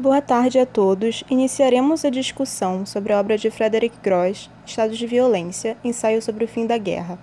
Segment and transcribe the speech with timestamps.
[0.00, 1.24] Boa tarde a todos.
[1.28, 6.48] Iniciaremos a discussão sobre a obra de Frederick Gross, Estados de Violência, ensaio sobre o
[6.48, 7.18] fim da guerra.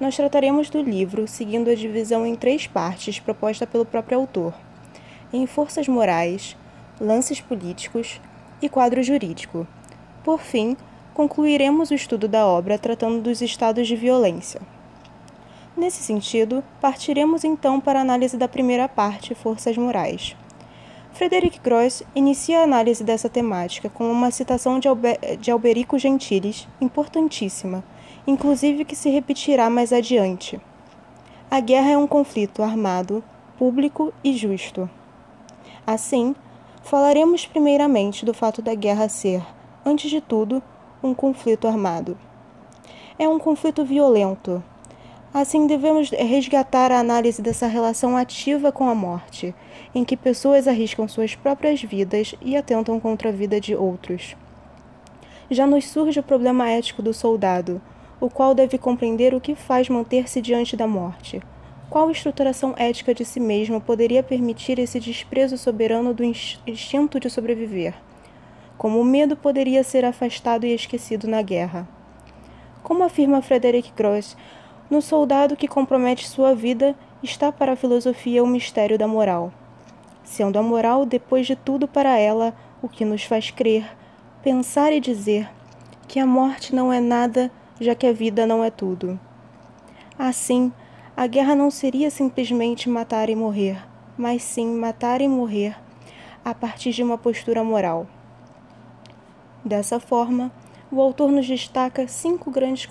[0.00, 4.54] Nós trataremos do livro seguindo a divisão em três partes proposta pelo próprio autor:
[5.30, 6.56] em forças morais,
[6.98, 8.18] lances políticos
[8.62, 9.66] e quadro jurídico.
[10.24, 10.74] Por fim,
[11.12, 14.62] concluiremos o estudo da obra tratando dos estados de violência.
[15.76, 20.34] Nesse sentido, partiremos então para a análise da primeira parte, forças morais.
[21.16, 24.86] Frederic Gross inicia a análise dessa temática com uma citação de,
[25.40, 27.82] de Alberico Gentilis, importantíssima,
[28.26, 30.60] inclusive que se repetirá mais adiante.
[31.50, 33.24] A guerra é um conflito armado,
[33.58, 34.90] público e justo.
[35.86, 36.36] Assim,
[36.82, 39.42] falaremos primeiramente do fato da guerra ser,
[39.86, 40.62] antes de tudo,
[41.02, 42.18] um conflito armado.
[43.18, 44.62] É um conflito violento,
[45.38, 49.54] Assim, devemos resgatar a análise dessa relação ativa com a morte,
[49.96, 54.36] em que pessoas arriscam suas próprias vidas e atentam contra a vida de outros.
[55.50, 57.80] Já nos surge o problema ético do soldado,
[58.20, 61.40] o qual deve compreender o que faz manter-se diante da morte.
[61.88, 67.94] Qual estruturação ética de si mesmo poderia permitir esse desprezo soberano do instinto de sobreviver?
[68.76, 71.88] Como o medo poderia ser afastado e esquecido na guerra?
[72.82, 74.36] Como afirma Frederick Gross,
[74.90, 79.50] no soldado que compromete sua vida está para a filosofia o mistério da moral.
[80.26, 83.96] Sendo a moral, depois de tudo, para ela, o que nos faz crer,
[84.42, 85.48] pensar e dizer
[86.08, 89.18] que a morte não é nada, já que a vida não é tudo.
[90.18, 90.72] Assim,
[91.16, 93.78] a guerra não seria simplesmente matar e morrer,
[94.18, 95.76] mas sim matar e morrer
[96.44, 98.08] a partir de uma postura moral.
[99.64, 100.50] Dessa forma,
[100.90, 102.88] o autor nos destaca cinco grandes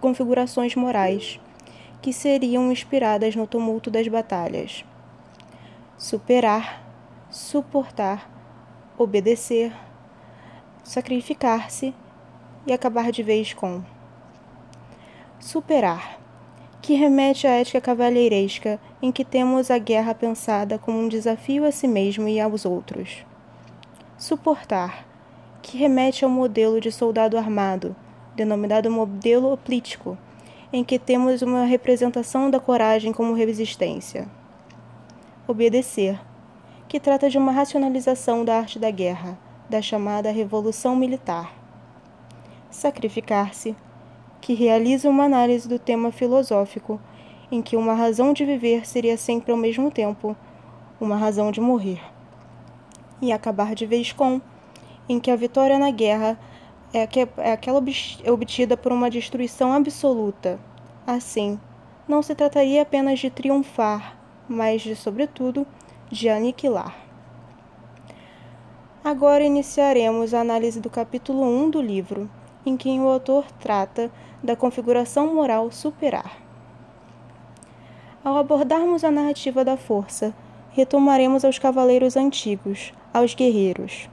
[0.00, 1.40] configurações morais
[2.02, 4.84] que seriam inspiradas no tumulto das batalhas:
[5.96, 6.82] superar,
[7.30, 8.30] suportar,
[8.98, 9.72] obedecer,
[10.82, 11.94] sacrificar-se
[12.66, 13.82] e acabar de vez com.
[15.38, 16.18] Superar,
[16.82, 21.70] que remete à ética cavalheiresca em que temos a guerra pensada como um desafio a
[21.70, 23.24] si mesmo e aos outros.
[24.18, 25.06] Suportar,
[25.62, 27.94] que remete ao modelo de soldado armado,
[28.34, 30.18] denominado modelo oplítico,
[30.72, 34.28] em que temos uma representação da coragem como resistência.
[35.46, 36.18] Obedecer,
[36.88, 39.38] que trata de uma racionalização da arte da guerra,
[39.68, 41.52] da chamada revolução militar.
[42.70, 43.76] Sacrificar-se,
[44.40, 46.98] que realiza uma análise do tema filosófico,
[47.52, 50.34] em que uma razão de viver seria sempre ao mesmo tempo
[50.98, 52.00] uma razão de morrer.
[53.20, 54.40] E acabar de vez com
[55.06, 56.38] em que a vitória na guerra
[56.90, 57.06] é,
[57.36, 57.84] é aquela
[58.32, 60.58] obtida por uma destruição absoluta.
[61.06, 61.60] Assim,
[62.08, 65.66] não se trataria apenas de triunfar, mas de, sobretudo,
[66.10, 66.96] de aniquilar.
[69.02, 72.30] Agora iniciaremos a análise do capítulo 1 do livro,
[72.64, 74.10] em que o autor trata
[74.42, 76.38] da configuração moral superar.
[78.24, 80.34] Ao abordarmos a narrativa da força,
[80.70, 84.08] retomaremos aos cavaleiros antigos, aos guerreiros.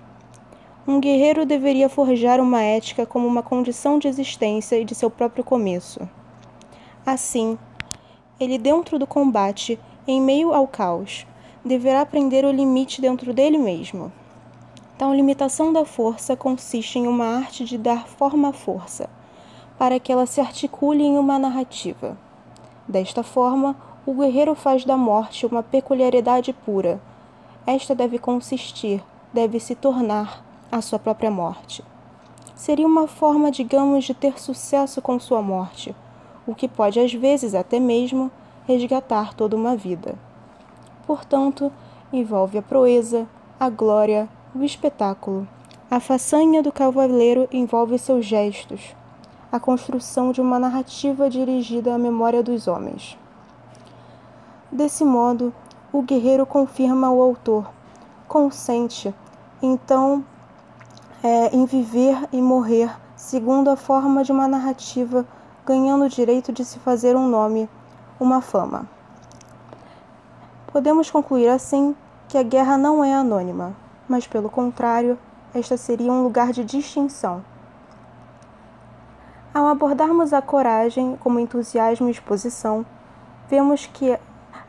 [0.86, 5.44] Um guerreiro deveria forjar uma ética como uma condição de existência e de seu próprio
[5.44, 6.02] começo.
[7.06, 7.58] Assim,
[8.40, 9.80] ele, dentro do combate,
[10.11, 11.25] em meio ao caos,
[11.63, 14.11] deverá aprender o limite dentro dele mesmo.
[14.97, 19.09] Tal limitação da força consiste em uma arte de dar forma à força,
[19.77, 22.17] para que ela se articule em uma narrativa.
[22.88, 27.01] Desta forma, o guerreiro faz da morte uma peculiaridade pura.
[27.66, 31.83] Esta deve consistir, deve se tornar a sua própria morte.
[32.55, 35.95] Seria uma forma, digamos, de ter sucesso com sua morte,
[36.45, 38.31] o que pode às vezes até mesmo
[38.66, 40.16] resgatar toda uma vida.
[41.05, 41.72] Portanto,
[42.11, 43.27] envolve a proeza,
[43.59, 45.47] a glória, o espetáculo.
[45.89, 48.95] A façanha do cavaleiro envolve seus gestos,
[49.51, 53.17] a construção de uma narrativa dirigida à memória dos homens.
[54.72, 55.53] Desse modo,
[55.91, 57.69] o guerreiro confirma o autor,
[58.28, 59.13] consente,
[59.61, 60.23] então
[61.22, 62.90] é, em viver e morrer
[63.22, 65.28] segundo a forma de uma narrativa,
[65.66, 67.69] ganhando o direito de se fazer um nome,
[68.22, 68.88] uma fama.
[70.72, 71.96] Podemos concluir assim
[72.28, 73.76] que a guerra não é anônima,
[74.08, 75.18] mas pelo contrário,
[75.56, 77.44] esta seria um lugar de distinção.
[79.52, 82.85] Ao abordarmos a coragem como entusiasmo e exposição,
[83.50, 84.16] vemos que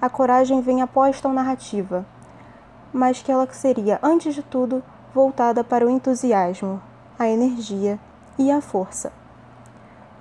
[0.01, 2.07] a coragem vem após tal narrativa,
[2.91, 4.83] mas que ela seria, antes de tudo,
[5.15, 6.81] voltada para o entusiasmo,
[7.19, 8.01] a energia
[8.39, 9.13] e a força.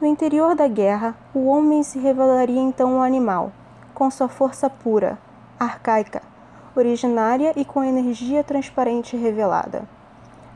[0.02, 3.52] No interior da guerra, o homem se revelaria então um animal,
[3.94, 5.20] com sua força pura,
[5.60, 6.24] arcaica,
[6.76, 9.84] originária e com energia transparente revelada.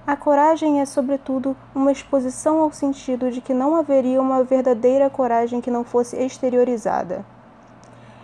[0.07, 5.61] A coragem é, sobretudo, uma exposição ao sentido de que não haveria uma verdadeira coragem
[5.61, 7.23] que não fosse exteriorizada.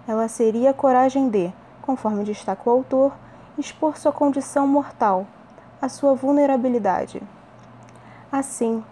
[0.08, 1.54] Ela seria a coragem de,
[1.84, 3.14] conforme destaca o autor,
[3.60, 5.28] expor sua condição mortal,
[5.80, 7.22] a sua vulnerabilidade.
[8.32, 8.84] Assim,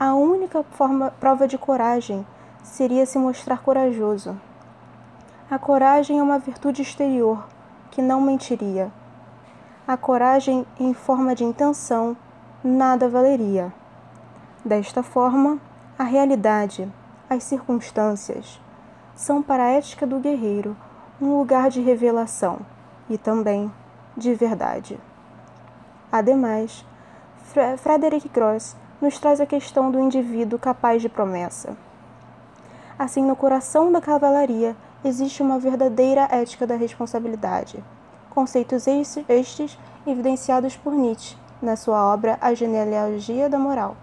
[0.00, 2.24] a única forma, prova de coragem
[2.62, 4.40] seria se mostrar corajoso.
[5.50, 7.48] A coragem é uma virtude exterior
[7.90, 8.92] que não mentiria.
[9.86, 12.16] A coragem em forma de intenção
[12.62, 13.72] nada valeria.
[14.64, 15.58] Desta forma,
[15.98, 16.88] a realidade,
[17.28, 18.60] as circunstâncias,
[19.16, 20.76] são para a ética do guerreiro
[21.20, 22.60] um lugar de revelação
[23.10, 23.72] e também
[24.16, 25.00] de verdade.
[26.12, 26.86] Ademais,
[27.78, 31.76] Frederick Gross nos traz a questão do indivíduo capaz de promessa.
[32.98, 37.82] Assim, no coração da cavalaria existe uma verdadeira ética da responsabilidade,
[38.30, 38.86] conceitos
[39.28, 43.96] estes evidenciados por Nietzsche na sua obra A Genealogia da Moral.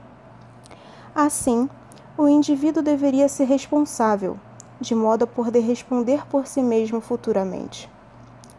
[1.13, 1.69] Assim,
[2.17, 4.37] o indivíduo deveria ser responsável,
[4.79, 7.89] de modo a poder responder por si mesmo futuramente.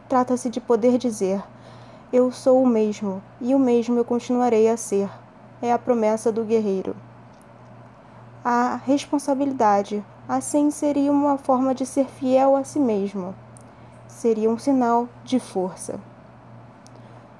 [0.09, 1.43] Trata-se de poder dizer:
[2.12, 5.11] Eu sou o mesmo, e o mesmo eu continuarei a ser.
[5.61, 6.94] É a promessa do guerreiro.
[8.44, 13.35] A responsabilidade, assim, seria uma forma de ser fiel a si mesmo.
[14.06, 15.99] Seria um sinal de força.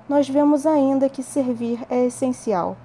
[0.09, 2.77] Nós vemos ainda que servir é essencial,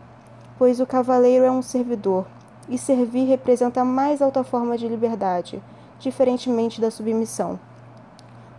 [0.58, 2.26] pois o cavaleiro é um servidor,
[2.68, 5.62] e servir representa a mais alta forma de liberdade,
[6.00, 7.60] diferentemente da submissão.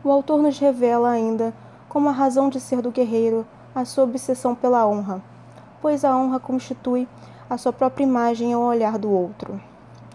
[0.04, 1.52] O autor nos revela ainda
[1.88, 5.22] como a razão de ser do guerreiro a sua obsessão pela honra,
[5.82, 7.08] pois a honra constitui
[7.50, 9.60] a sua própria imagem ao olhar do outro.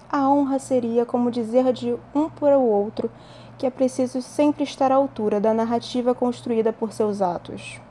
[0.10, 3.12] A honra seria como dizer de um para o outro
[3.58, 7.82] que é preciso sempre estar à altura da narrativa construída por seus atos.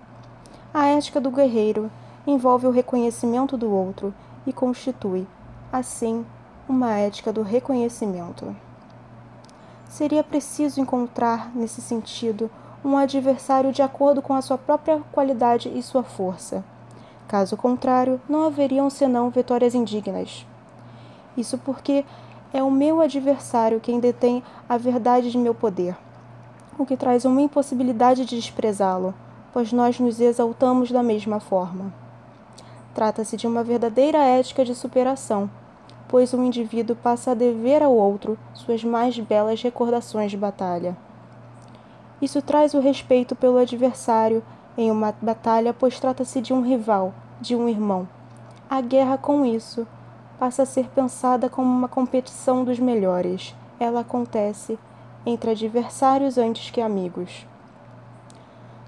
[0.72, 1.90] A ética do guerreiro
[2.26, 4.14] envolve o reconhecimento do outro
[4.46, 5.26] e constitui,
[5.72, 6.24] assim,
[6.68, 8.54] uma ética do reconhecimento.
[9.88, 12.50] Seria preciso encontrar, nesse sentido,
[12.84, 16.64] um adversário de acordo com a sua própria qualidade e sua força.
[17.28, 20.46] Caso contrário, não haveriam senão vitórias indignas.
[21.36, 22.04] Isso porque
[22.52, 25.96] é o meu adversário quem detém a verdade de meu poder,
[26.78, 29.12] o que traz uma impossibilidade de desprezá-lo,
[29.52, 31.92] pois nós nos exaltamos da mesma forma.
[32.94, 35.50] Trata-se de uma verdadeira ética de superação,
[36.08, 40.96] pois o indivíduo passa a dever ao outro suas mais belas recordações de batalha.
[42.22, 44.42] Isso traz o respeito pelo adversário
[44.76, 48.08] em uma batalha, pois trata-se de um rival, de um irmão.
[48.68, 49.86] A guerra, com isso,
[50.38, 53.54] passa a ser pensada como uma competição dos melhores.
[53.78, 54.78] Ela acontece
[55.24, 57.46] entre adversários antes que amigos.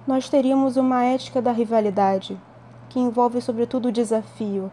[0.07, 2.41] Nós teríamos uma ética da rivalidade,
[2.89, 4.71] que envolve sobretudo o desafio,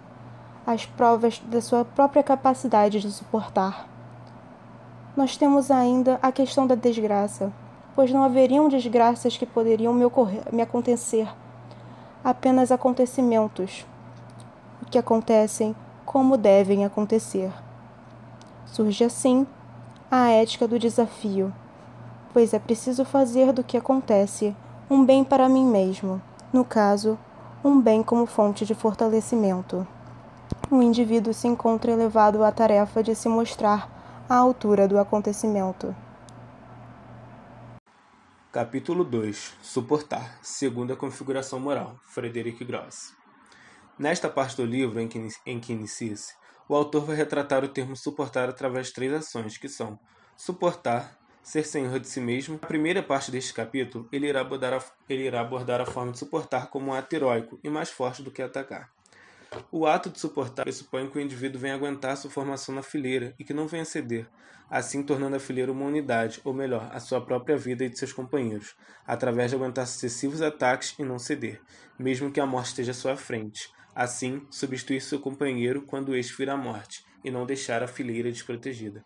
[0.66, 3.88] as provas da sua própria capacidade de suportar.
[5.16, 7.52] Nós temos ainda a questão da desgraça,
[7.96, 11.28] pois não haveriam desgraças que poderiam me, ocorrer, me acontecer,
[12.24, 13.86] apenas acontecimentos,
[14.92, 15.76] que acontecem
[16.06, 17.52] como devem acontecer.
[18.66, 19.48] Surge assim
[20.12, 21.54] a ética do desafio,
[22.34, 24.56] pois é preciso fazer do que acontece
[24.90, 26.22] um bem para mim mesmo,
[26.52, 27.18] no caso,
[27.64, 29.88] um bem como fonte de fortalecimento
[30.72, 33.90] o indivíduo se encontra elevado à tarefa de se mostrar
[34.28, 35.96] à altura do acontecimento.
[38.56, 43.14] Capítulo 2 Suportar Segunda configuração moral Frederick Gross
[44.00, 46.34] Nesta parte do livro em que, em que inicia-se,
[46.70, 50.00] o autor vai retratar o termo suportar através de três ações, que são
[50.38, 52.58] suportar, ser senhor de si mesmo.
[52.62, 56.20] Na primeira parte deste capítulo, ele irá abordar a, ele irá abordar a forma de
[56.20, 58.95] suportar como um ato heróico e mais forte do que atacar.
[59.72, 63.44] O ato de suportar pressupõe que o indivíduo venha aguentar sua formação na fileira e
[63.44, 64.28] que não venha ceder,
[64.70, 68.14] assim tornando a fileira uma unidade, ou melhor, a sua própria vida e de seus
[68.14, 68.76] companheiros,
[69.06, 71.62] através de aguentar sucessivos ataques e não ceder,
[71.98, 73.70] mesmo que a morte esteja à sua frente.
[73.94, 79.04] Assim, substituir seu companheiro quando este vir à morte, e não deixar a fileira desprotegida.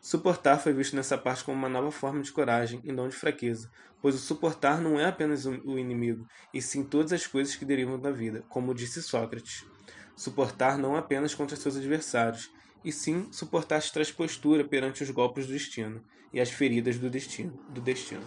[0.00, 3.70] Suportar foi visto nessa parte como uma nova forma de coragem e não de fraqueza,
[4.00, 7.98] pois o suportar não é apenas o inimigo, e sim todas as coisas que derivam
[7.98, 9.66] da vida, como disse Sócrates.
[10.14, 12.50] Suportar não apenas contra seus adversários,
[12.84, 16.02] e sim suportar as transpostura perante os golpes do destino
[16.32, 17.58] e as feridas do destino.
[17.68, 18.22] Do destino.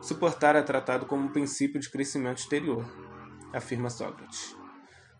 [0.00, 2.84] Suportar é tratado como um princípio de crescimento exterior,
[3.52, 4.63] afirma Sócrates.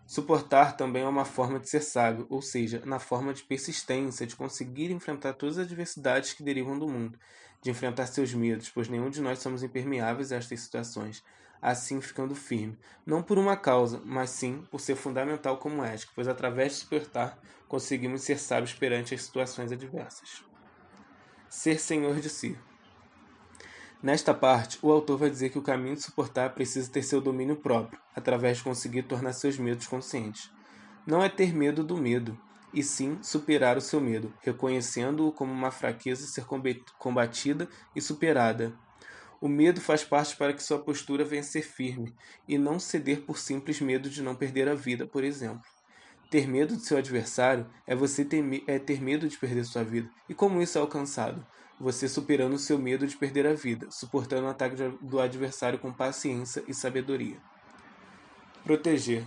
[0.05, 4.35] Suportar também é uma forma de ser sábio, ou seja, na forma de persistência, de
[4.35, 7.17] conseguir enfrentar todas as adversidades que derivam do mundo,
[7.59, 11.23] de enfrentar seus medos, pois nenhum de nós somos impermeáveis a estas situações,
[11.59, 16.27] assim ficando firme, não por uma causa, mas sim por ser fundamental como ética, pois
[16.27, 20.45] através de suportar conseguimos ser sábios perante as situações adversas.
[21.49, 22.55] Ser senhor de si.
[24.05, 27.55] Nesta parte, o autor vai dizer que o caminho de suportar precisa ter seu domínio
[27.55, 30.51] próprio, através de conseguir tornar seus medos conscientes.
[31.07, 32.39] Não é ter medo do medo,
[32.71, 36.45] e sim superar o seu medo, reconhecendo-o como uma fraqueza a ser
[36.99, 38.77] combatida e superada.
[39.41, 42.13] O medo faz parte para que sua postura venha ser firme
[42.47, 45.65] e não ceder por simples medo de não perder a vida, por exemplo.
[46.29, 50.07] Ter medo de seu adversário é você ter, é ter medo de perder sua vida.
[50.29, 51.43] E como isso é alcançado?
[51.79, 55.91] Você superando o seu medo de perder a vida, suportando o ataque do adversário com
[55.91, 57.37] paciência e sabedoria.
[58.63, 59.25] Proteger.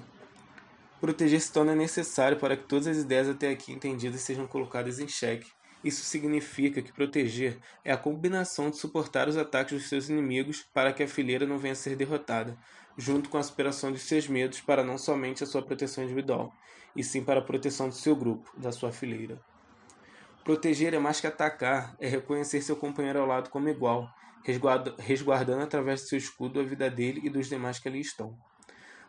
[0.99, 5.07] Proteger se torna necessário para que todas as ideias até aqui entendidas sejam colocadas em
[5.07, 5.53] xeque.
[5.85, 10.93] Isso significa que proteger é a combinação de suportar os ataques dos seus inimigos para
[10.93, 12.59] que a fileira não venha a ser derrotada,
[12.97, 16.53] junto com a superação de seus medos para não somente a sua proteção individual,
[16.97, 19.39] e sim para a proteção do seu grupo, da sua fileira.
[20.49, 24.11] Proteger é mais que atacar, é reconhecer seu companheiro ao lado como igual,
[24.99, 28.35] resguardando através do seu escudo a vida dele e dos demais que ali estão.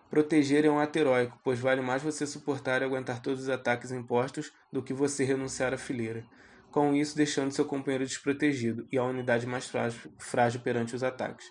[0.10, 3.89] Proteger é um ato heróico, pois vale mais você suportar e aguentar todos os ataques
[3.89, 6.25] impostos do que você renunciar à fileira,
[6.72, 11.46] com isso deixando seu companheiro desprotegido e a unidade mais frágil, perante os ataques.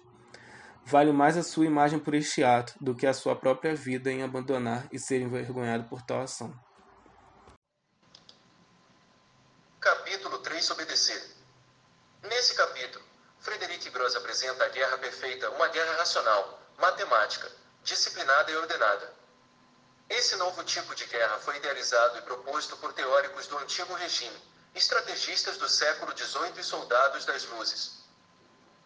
[0.84, 4.22] Vale mais a sua imagem por este ato do que a sua própria vida em
[4.22, 6.67] abandonar e ser envergonhado por tal ação.
[9.88, 11.24] Capítulo 3 Obedecer
[12.24, 13.02] Nesse capítulo,
[13.40, 17.50] Frederic Gross apresenta a guerra perfeita, uma guerra racional, matemática,
[17.82, 19.14] disciplinada e ordenada.
[20.10, 24.38] Esse novo tipo de guerra foi idealizado e proposto por teóricos do antigo regime,
[24.74, 28.04] estrategistas do século XVIII e soldados das luzes.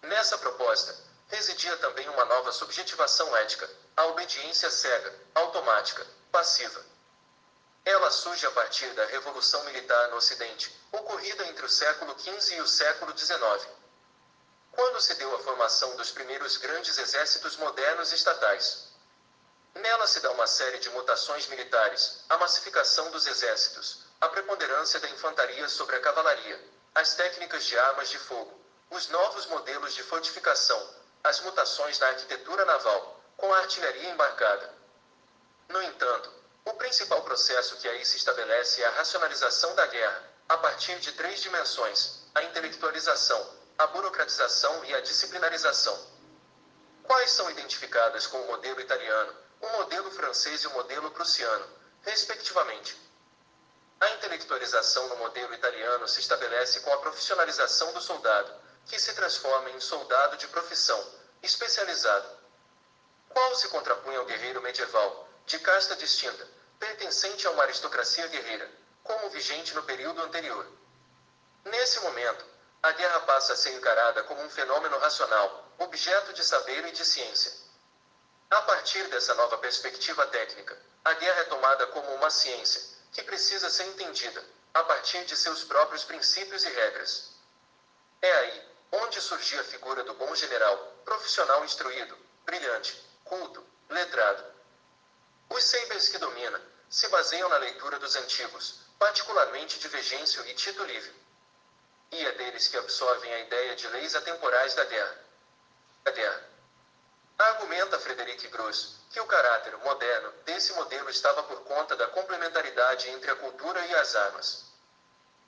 [0.02, 6.91] Nessa proposta, residia também uma nova subjetivação ética, a obediência cega, automática, passiva.
[7.84, 12.60] Ela surge a partir da Revolução Militar no Ocidente, ocorrida entre o século XV e
[12.60, 13.68] o século XIX.
[14.70, 18.92] Quando se deu a formação dos primeiros grandes exércitos modernos estatais.
[19.74, 25.08] Nela se dá uma série de mutações militares, a massificação dos exércitos, a preponderância da
[25.08, 26.62] infantaria sobre a cavalaria,
[26.94, 28.60] as técnicas de armas de fogo,
[28.90, 34.72] os novos modelos de fortificação, as mutações na arquitetura naval, com a artilharia embarcada.
[35.68, 40.56] No entanto, o principal processo que aí se estabelece é a racionalização da guerra, a
[40.58, 45.98] partir de três dimensões: a intelectualização, a burocratização e a disciplinarização.
[47.02, 51.66] Quais são identificadas com o modelo italiano, o modelo francês e o modelo prussiano,
[52.02, 52.96] respectivamente.
[54.00, 58.52] A intelectualização no modelo italiano se estabelece com a profissionalização do soldado,
[58.86, 61.00] que se transforma em soldado de profissão,
[61.42, 62.28] especializado.
[63.28, 66.46] Qual se contrapunha ao guerreiro medieval, de casta distinta,
[66.82, 68.68] pertencente a uma aristocracia guerreira,
[69.04, 70.66] como vigente no período anterior.
[71.64, 72.44] Nesse momento,
[72.82, 77.04] a guerra passa a ser encarada como um fenômeno racional, objeto de saber e de
[77.04, 77.52] ciência.
[78.50, 83.70] A partir dessa nova perspectiva técnica, a guerra é tomada como uma ciência, que precisa
[83.70, 87.30] ser entendida, a partir de seus próprios princípios e regras.
[88.20, 94.44] É aí onde surgia a figura do bom general, profissional instruído, brilhante, culto, letrado.
[95.48, 100.84] Os sabers que domina se baseiam na leitura dos antigos, particularmente de Vigêncio e Tito
[100.84, 101.14] Livio.
[102.10, 105.18] E é deles que absorvem a ideia de leis atemporais da guerra.
[106.04, 106.48] A guerra
[107.38, 113.30] Argumenta Frederic Gross que o caráter moderno desse modelo estava por conta da complementaridade entre
[113.30, 114.66] a cultura e as armas.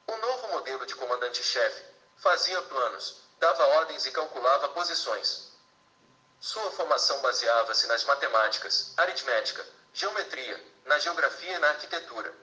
[0.07, 1.85] O novo modelo de comandante-chefe
[2.17, 5.53] fazia planos, dava ordens e calculava posições.
[6.41, 12.35] Sua formação baseava-se nas matemáticas, aritmética, geometria, na geografia e na arquitetura.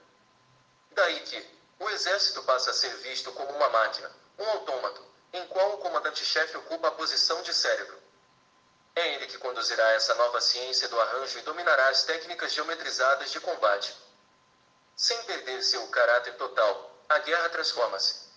[0.90, 5.74] Daí que o exército passa a ser visto como uma máquina, um autômato, em qual
[5.74, 7.98] o comandante-chefe ocupa a posição de cérebro.
[8.94, 13.40] É ele que conduzirá essa nova ciência do arranjo e dominará as técnicas geometrizadas de
[13.40, 13.96] combate.
[14.94, 18.30] Sem perder seu caráter total, a guerra transforma-se.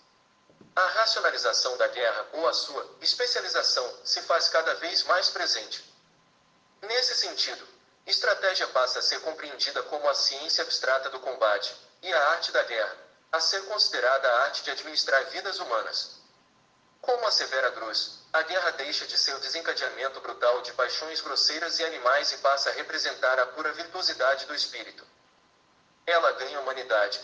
[0.74, 5.83] A racionalização da guerra ou a sua especialização se faz cada vez mais presente.
[6.81, 7.67] Nesse sentido,
[8.05, 12.63] estratégia passa a ser compreendida como a ciência abstrata do combate e a arte da
[12.63, 12.95] guerra,
[13.31, 16.19] a ser considerada a arte de administrar vidas humanas.
[17.01, 21.85] Como assevera Gross, a guerra deixa de ser o desencadeamento brutal de paixões grosseiras e
[21.85, 25.05] animais e passa a representar a pura virtuosidade do espírito.
[26.05, 27.19] Ela ganha humanidade.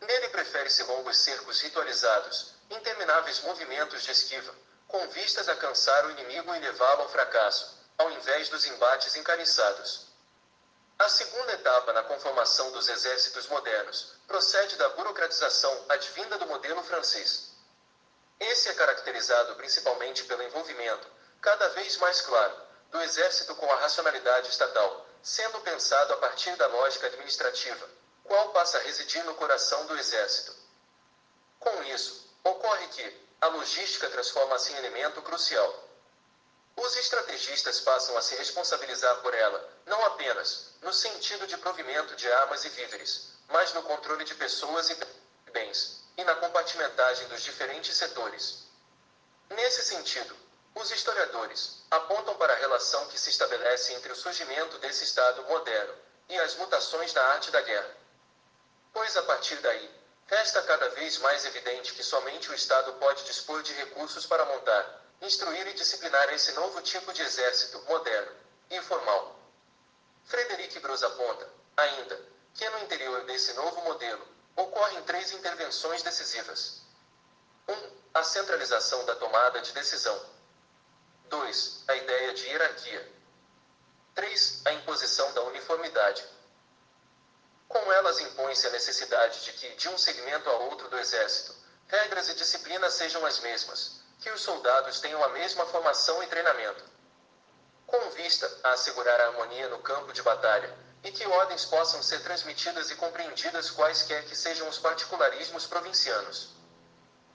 [0.00, 4.54] Nele prefere-se longos cercos ritualizados, intermináveis movimentos de esquiva,
[4.88, 10.06] com vistas a cansar o inimigo e levá-lo ao fracasso, ao invés dos embates encariçados.
[10.98, 17.52] A segunda etapa na conformação dos exércitos modernos procede da burocratização advinda do modelo francês.
[18.40, 21.06] Esse é caracterizado principalmente pelo envolvimento,
[21.40, 22.56] cada vez mais claro,
[22.90, 27.88] do exército com a racionalidade estatal, sendo pensado a partir da lógica administrativa,
[28.24, 30.54] qual passa a residir no coração do exército.
[31.58, 35.84] Com isso, ocorre que a logística transforma-se em elemento crucial.
[36.76, 42.30] Os estrategistas passam a se responsabilizar por ela, não apenas no sentido de provimento de
[42.30, 44.96] armas e víveres, mas no controle de pessoas e
[45.50, 48.66] bens, e na compartimentagem dos diferentes setores.
[49.50, 50.36] Nesse sentido,
[50.74, 55.94] os historiadores apontam para a relação que se estabelece entre o surgimento desse Estado moderno
[56.28, 57.96] e as mutações na arte da guerra.
[58.92, 59.90] Pois a partir daí,
[60.26, 65.05] resta cada vez mais evidente que somente o Estado pode dispor de recursos para montar,
[65.20, 68.32] instruir e disciplinar esse novo tipo de exército moderno
[68.70, 69.36] e formal.
[70.24, 72.20] Frederic Gros aponta, ainda,
[72.54, 76.80] que no interior desse novo modelo ocorrem três intervenções decisivas.
[77.68, 77.72] 1.
[77.72, 80.18] Um, a centralização da tomada de decisão.
[81.28, 81.84] 2.
[81.88, 83.12] A ideia de hierarquia.
[84.14, 84.62] 3.
[84.64, 86.24] A imposição da uniformidade.
[87.68, 91.54] Com elas impõe-se a necessidade de que, de um segmento a outro do exército,
[91.88, 96.84] regras e disciplinas sejam as mesmas, que os soldados tenham a mesma formação e treinamento.
[97.86, 102.20] Com vista a assegurar a harmonia no campo de batalha, e que ordens possam ser
[102.22, 106.56] transmitidas e compreendidas quaisquer que sejam os particularismos provincianos.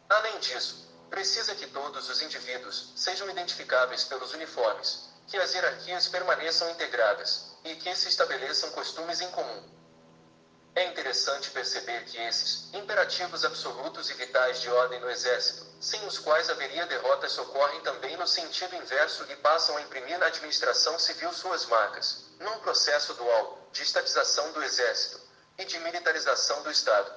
[0.09, 6.69] Além disso, precisa que todos os indivíduos sejam identificáveis pelos uniformes, que as hierarquias permaneçam
[6.71, 9.69] integradas, e que se estabeleçam costumes em comum.
[10.75, 16.19] É interessante perceber que esses imperativos absolutos e vitais de ordem no exército, sem os
[16.19, 21.33] quais haveria derrotas, ocorrem também no sentido inverso e passam a imprimir na administração civil
[21.33, 25.19] suas marcas, num processo dual de estatização do exército
[25.57, 27.11] e de militarização do Estado.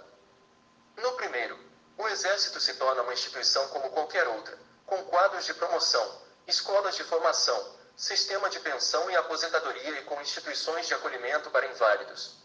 [0.96, 1.58] No primeiro,
[1.98, 7.04] o exército se torna uma instituição como qualquer outra, com quadros de promoção, escolas de
[7.04, 12.36] formação, sistema de pensão e aposentadoria e com instituições de acolhimento para inválidos.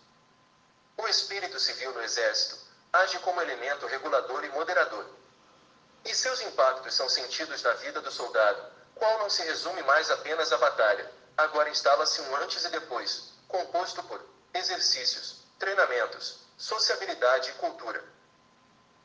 [0.98, 2.58] O espírito civil no Exército
[2.92, 5.06] age como elemento regulador e moderador.
[6.06, 8.64] E seus impactos são sentidos na vida do soldado,
[8.96, 14.04] qual não se resume mais apenas à batalha, agora instala-se um antes e depois, composto
[14.04, 14.22] por
[14.54, 18.04] exercícios, treinamentos, sociabilidade e cultura.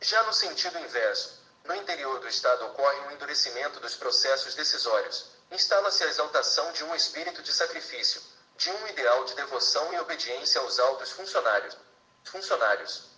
[0.01, 6.05] Já no sentido inverso, no interior do Estado ocorre um endurecimento dos processos decisórios, instala-se
[6.05, 8.21] a exaltação de um espírito de sacrifício,
[8.57, 11.77] de um ideal de devoção e obediência aos altos funcionários.
[12.25, 13.14] funcionários.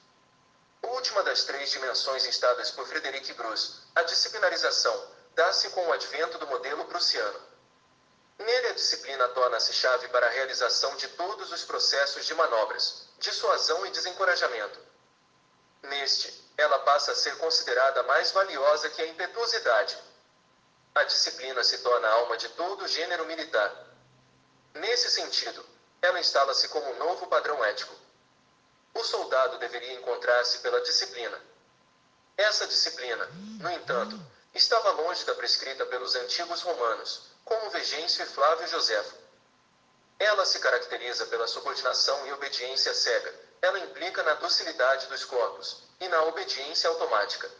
[0.87, 6.47] Última das três dimensões instadas por Frederic Gros, a disciplinarização, dá-se com o advento do
[6.47, 7.41] modelo prussiano.
[8.39, 13.85] Nele a disciplina torna-se chave para a realização de todos os processos de manobras, dissuasão
[13.85, 14.79] e desencorajamento.
[15.83, 19.99] Neste, ela passa a ser considerada mais valiosa que a impetuosidade.
[20.95, 23.75] A disciplina se torna a alma de todo o gênero militar.
[24.75, 25.67] Nesse sentido,
[26.01, 28.06] ela instala-se como um novo padrão ético.
[28.97, 31.39] O soldado deveria encontrar-se pela disciplina.
[32.35, 33.29] Essa disciplina,
[33.61, 34.19] no entanto,
[34.55, 39.15] estava longe da prescrita pelos antigos romanos, como Vegêncio e Flávio Joséfo.
[40.19, 43.35] Ela se caracteriza pela subordinação e obediência cega.
[43.61, 47.51] Ela implica na docilidade dos corpos e na obediência automática.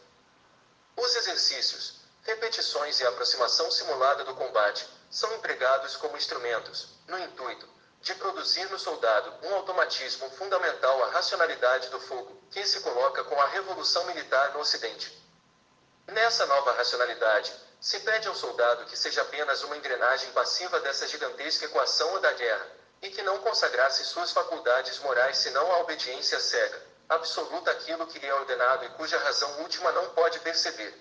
[0.95, 8.13] Os exercícios, repetições e aproximação simulada do combate são empregados como instrumentos, no intuito de
[8.15, 13.47] produzir no soldado um automatismo fundamental à racionalidade do fogo, que se coloca com a
[13.47, 15.17] revolução militar no Ocidente.
[16.07, 21.65] Nessa nova racionalidade, se pede ao soldado que seja apenas uma engrenagem passiva dessa gigantesca
[21.65, 22.67] equação da guerra,
[23.01, 28.25] e que não consagrasse suas faculdades morais senão a obediência cega, absoluta àquilo que lhe
[28.25, 30.93] é ordenado e cuja razão última não pode perceber.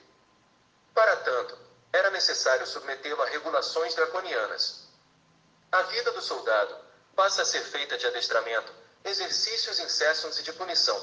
[0.94, 1.58] Para tanto,
[1.92, 4.86] era necessário submetê-lo a regulações draconianas.
[5.72, 6.85] A vida do soldado
[7.16, 10.96] passa a ser feita de adestramento, exercícios incessos e de punição.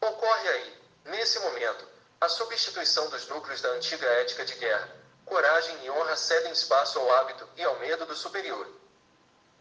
[0.00, 1.88] Ocorre aí, nesse momento,
[2.20, 4.88] a substituição dos núcleos da antiga ética de guerra.
[5.24, 8.68] Coragem e honra cedem espaço ao hábito e ao medo do superior.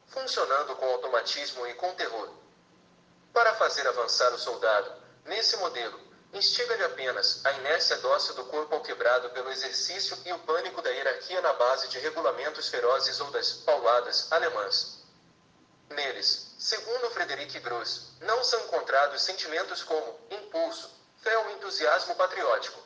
[0.07, 2.29] Funcionando com automatismo e com terror.
[3.31, 4.91] Para fazer avançar o soldado,
[5.25, 10.37] nesse modelo, Instiga-lhe apenas a inércia dócil do corpo ao quebrado pelo exercício e o
[10.39, 14.98] pânico da hierarquia na base de regulamentos ferozes ou das pauladas alemãs.
[15.89, 20.89] Neles, segundo Frederic Gross, não são encontrados sentimentos como impulso,
[21.21, 22.79] fé ou entusiasmo patriótico.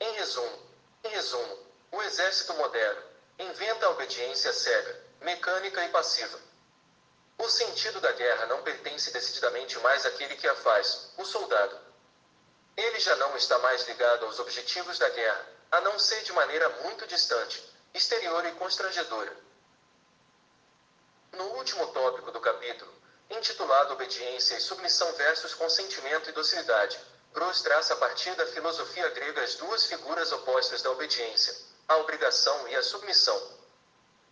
[0.00, 0.62] Em resumo,
[1.04, 1.58] em resumo,
[1.90, 3.02] o exército moderno
[3.38, 6.38] inventa a obediência cega, mecânica e passiva.
[7.38, 11.78] O sentido da guerra não pertence decididamente mais àquele que a faz, o soldado.
[12.76, 16.68] Ele já não está mais ligado aos objetivos da guerra, a não ser de maneira
[16.82, 19.45] muito distante, exterior e constrangedora.
[21.36, 22.90] No último tópico do capítulo,
[23.28, 26.98] intitulado Obediência e Submissão versus Consentimento e Docilidade,
[27.34, 31.54] Gross traça a partir da filosofia grega as duas figuras opostas da obediência,
[31.86, 33.38] a obrigação e a submissão.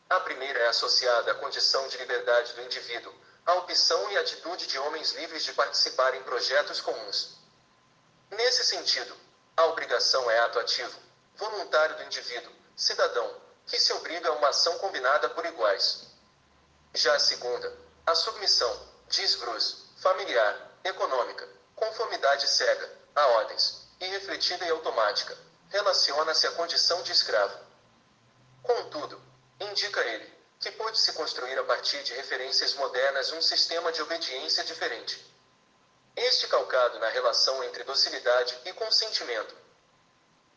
[0.08, 3.14] A primeira é associada à condição de liberdade do indivíduo,
[3.44, 7.36] à opção e atitude de homens livres de participar em projetos comuns.
[8.30, 9.14] Nesse sentido,
[9.58, 10.98] a obrigação é ato ativo,
[11.36, 16.03] voluntário do indivíduo, cidadão, que se obriga a uma ação combinada por iguais.
[16.96, 17.76] Já a segunda,
[18.06, 25.36] a submissão, diz Bruce, familiar, econômica, conformidade cega, a ordens, irrefletida e automática,
[25.70, 27.58] relaciona-se à condição de escravo.
[28.62, 29.20] Contudo,
[29.58, 35.20] indica ele, que pode-se construir a partir de referências modernas um sistema de obediência diferente.
[36.14, 39.52] Este calcado na relação entre docilidade e consentimento.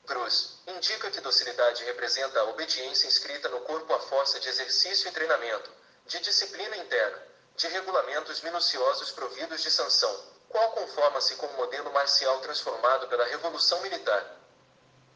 [0.05, 5.11] Cruz indica que docilidade representa a obediência inscrita no corpo à força de exercício e
[5.11, 7.21] treinamento, de disciplina interna,
[7.55, 13.81] de regulamentos minuciosos providos de sanção, qual conforma-se com o modelo marcial transformado pela Revolução
[13.81, 14.37] Militar.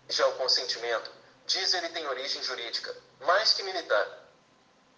[0.10, 1.10] Já o consentimento,
[1.46, 4.06] diz ele, tem origem jurídica, mais que militar.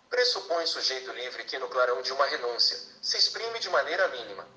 [0.10, 4.48] Pressupõe sujeito livre que, no clarão de uma renúncia, se exprime de maneira mínima.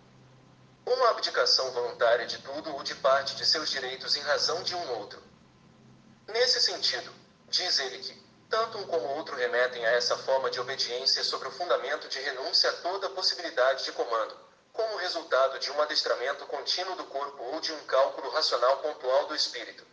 [0.87, 4.99] Uma abdicação voluntária de tudo ou de parte de seus direitos em razão de um
[4.99, 5.23] outro.
[6.29, 7.13] Nesse sentido,
[7.49, 11.53] diz ele que, tanto um como outro remetem a essa forma de obediência sobre o
[11.53, 14.37] fundamento de renúncia a toda possibilidade de comando,
[14.73, 19.35] como resultado de um adestramento contínuo do corpo ou de um cálculo racional pontual do
[19.35, 19.85] espírito.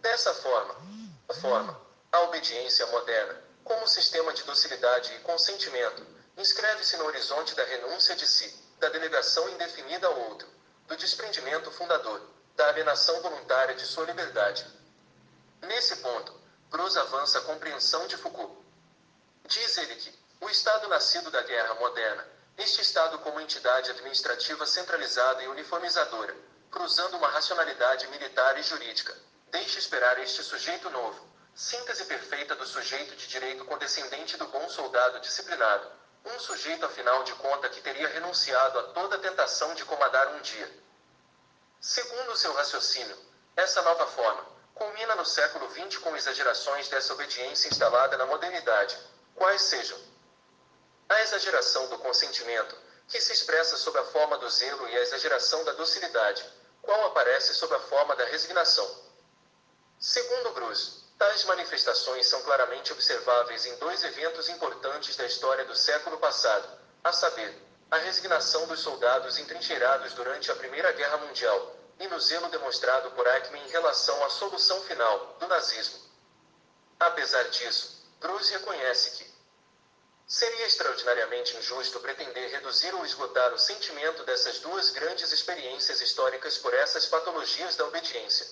[0.00, 0.76] Dessa forma,
[1.28, 6.04] a forma, a obediência moderna, como sistema de docilidade e consentimento,
[6.36, 10.48] inscreve-se no horizonte da renúncia de si, da delegação indefinida ao outro,
[10.86, 12.20] do desprendimento fundador,
[12.56, 14.66] da alienação voluntária de sua liberdade.
[15.62, 16.41] Nesse ponto,
[16.72, 18.50] Gross avança a compreensão de Foucault.
[19.44, 25.42] Diz ele que o Estado nascido da guerra moderna, este Estado como entidade administrativa centralizada
[25.42, 26.34] e uniformizadora,
[26.70, 29.14] cruzando uma racionalidade militar e jurídica,
[29.50, 35.20] deixa esperar este sujeito novo, síntese perfeita do sujeito de direito condescendente do bom soldado
[35.20, 35.86] disciplinado,
[36.24, 40.72] um sujeito afinal de conta que teria renunciado a toda tentação de comandar um dia.
[41.78, 43.18] Segundo seu raciocínio,
[43.56, 44.51] essa nova forma
[44.82, 48.98] culmina no século XX com exagerações dessa obediência instalada na modernidade,
[49.36, 49.96] quais sejam
[51.08, 55.62] a exageração do consentimento, que se expressa sob a forma do zelo, e a exageração
[55.62, 56.44] da docilidade,
[56.80, 58.88] qual aparece sob a forma da resignação.
[60.00, 66.18] Segundo Bruce, tais manifestações são claramente observáveis em dois eventos importantes da história do século
[66.18, 66.66] passado,
[67.04, 67.54] a saber,
[67.88, 73.24] a resignação dos soldados entrincheirados durante a Primeira Guerra Mundial, e no zelo demonstrado por
[73.26, 76.00] Eichmann em relação à solução final do nazismo.
[76.98, 79.32] Apesar disso, Bruce reconhece que
[80.26, 86.74] seria extraordinariamente injusto pretender reduzir ou esgotar o sentimento dessas duas grandes experiências históricas por
[86.74, 88.48] essas patologias da obediência.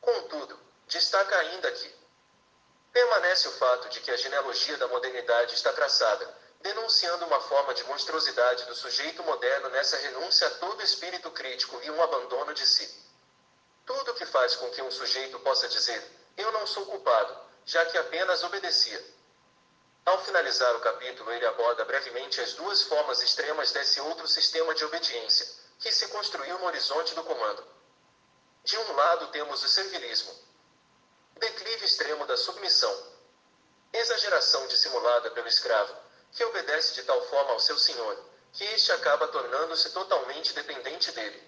[0.00, 1.94] Contudo, destaca ainda que
[2.90, 6.34] permanece o fato de que a genealogia da modernidade está traçada,
[6.66, 11.90] denunciando uma forma de monstruosidade do sujeito moderno nessa renúncia a todo espírito crítico e
[11.92, 12.92] um abandono de si.
[13.84, 16.02] Tudo que faz com que um sujeito possa dizer:
[16.36, 19.00] Eu não sou culpado, já que apenas obedecia.
[20.04, 24.84] Ao finalizar o capítulo, ele aborda brevemente as duas formas extremas desse outro sistema de
[24.84, 25.46] obediência,
[25.78, 27.64] que se construiu no horizonte do comando.
[28.64, 30.34] De um lado temos o servilismo.
[31.36, 32.92] Declive extremo da submissão.
[33.92, 36.05] Exageração dissimulada pelo escravo,
[36.36, 38.22] que obedece de tal forma ao seu senhor,
[38.52, 41.42] que este acaba tornando-se totalmente dependente dele.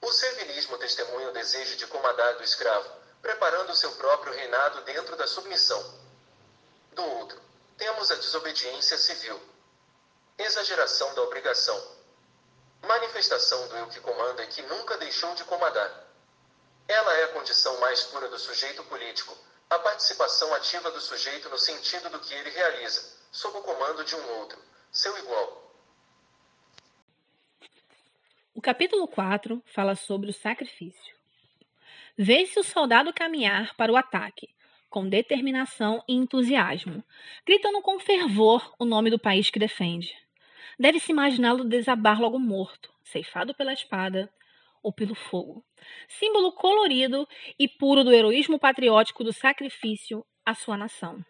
[0.00, 2.90] O servilismo testemunha o desejo de comandar do escravo,
[3.20, 5.82] preparando seu próprio reinado dentro da submissão.
[6.92, 7.40] Do outro,
[7.76, 9.38] temos a desobediência civil.
[10.38, 11.96] Exageração da obrigação.
[12.82, 16.06] Manifestação do eu que comanda e que nunca deixou de comandar.
[16.86, 19.36] Ela é a condição mais pura do sujeito político,
[19.70, 24.14] a participação ativa do sujeito no sentido do que ele realiza, sob o comando de
[24.14, 24.58] um outro,
[24.90, 25.68] seu igual.
[28.54, 31.16] O capítulo 4 fala sobre o sacrifício.
[32.16, 34.48] Vê-se o soldado caminhar para o ataque,
[34.90, 37.04] com determinação e entusiasmo,
[37.46, 40.16] gritando com fervor o nome do país que defende.
[40.78, 44.32] Deve-se imaginá-lo desabar logo morto, ceifado pela espada,
[44.82, 45.64] ou pelo fogo,
[46.08, 51.24] símbolo colorido e puro do heroísmo patriótico do sacrifício à sua nação.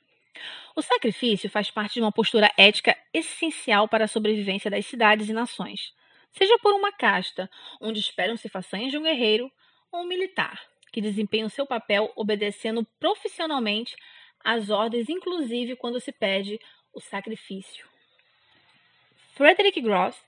[0.77, 5.33] O sacrifício faz parte de uma postura ética essencial para a sobrevivência das cidades e
[5.33, 5.93] nações,
[6.31, 9.51] seja por uma casta, onde esperam-se façanhas de um guerreiro,
[9.91, 10.61] ou um militar,
[10.93, 13.97] que desempenha o seu papel obedecendo profissionalmente
[14.45, 16.61] às ordens, inclusive quando se pede
[16.93, 17.88] o sacrifício.
[19.39, 20.21] Frederick Gross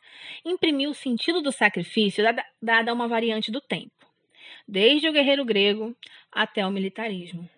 [0.44, 2.24] imprimiu o sentido do sacrifício
[2.62, 4.06] dada uma variante do tempo,
[4.68, 5.96] desde o guerreiro grego
[6.30, 7.50] até o militarismo.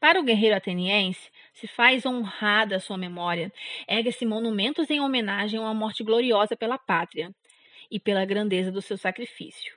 [0.00, 3.52] Para o guerreiro ateniense, se faz honrada a sua memória,
[3.86, 7.32] ergue-se monumentos em homenagem a uma morte gloriosa pela pátria
[7.88, 9.76] e pela grandeza do seu sacrifício.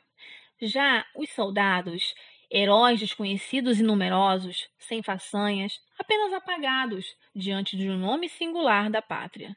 [0.60, 2.16] Já os soldados,
[2.50, 9.56] heróis desconhecidos e numerosos, sem façanhas, apenas apagados diante de um nome singular da pátria.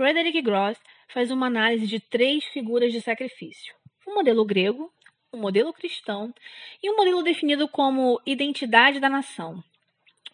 [0.00, 3.74] Frederick Gross faz uma análise de três figuras de sacrifício:
[4.06, 4.90] o modelo grego,
[5.30, 6.32] o modelo cristão
[6.82, 9.62] e um modelo definido como identidade da nação.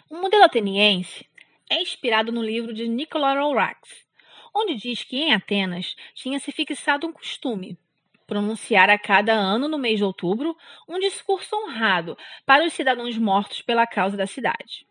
[0.09, 1.29] O modelo ateniense
[1.68, 4.07] é inspirado no livro de Nicolas Rorax,
[4.55, 7.76] onde diz que em Atenas tinha se fixado um costume
[8.24, 10.57] pronunciar a cada ano no mês de outubro
[10.88, 14.87] um discurso honrado para os cidadãos mortos pela causa da cidade.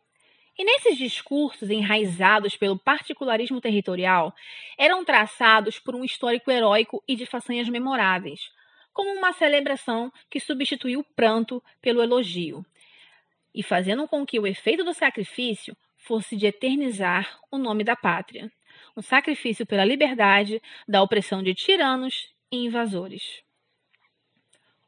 [0.57, 4.33] E nesses discursos enraizados pelo particularismo territorial,
[4.77, 8.51] eram traçados por um histórico heróico e de façanhas memoráveis,
[8.93, 12.65] como uma celebração que substituiu o pranto pelo elogio,
[13.53, 18.49] e fazendo com que o efeito do sacrifício fosse de eternizar o nome da pátria,
[18.95, 23.43] um sacrifício pela liberdade da opressão de tiranos e invasores.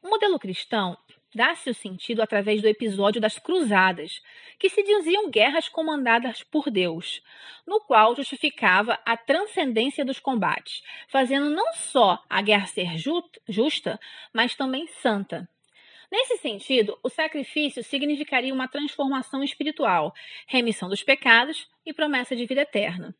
[0.02, 0.96] O modelo cristão
[1.34, 4.20] dá-se o sentido através do episódio das Cruzadas,
[4.58, 7.22] que se diziam guerras comandadas por Deus,
[7.66, 12.96] no qual justificava a transcendência dos combates, fazendo não só a guerra ser
[13.48, 14.00] justa,
[14.32, 15.48] mas também santa.
[16.10, 20.14] Nesse sentido, o sacrifício significaria uma transformação espiritual,
[20.46, 23.14] remissão dos pecados e promessa de vida eterna.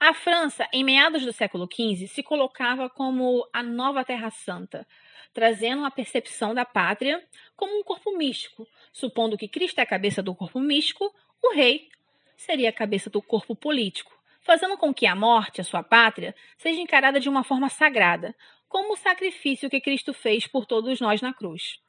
[0.00, 4.86] A França, em meados do século XV, se colocava como a nova Terra Santa,
[5.32, 7.22] trazendo a percepção da pátria
[7.56, 11.88] como um corpo místico, supondo que Cristo é a cabeça do corpo místico, o rei
[12.36, 16.80] seria a cabeça do corpo político, fazendo com que a morte, a sua pátria, seja
[16.80, 18.34] encarada de uma forma sagrada,
[18.68, 21.80] como o sacrifício que Cristo fez por todos nós na cruz.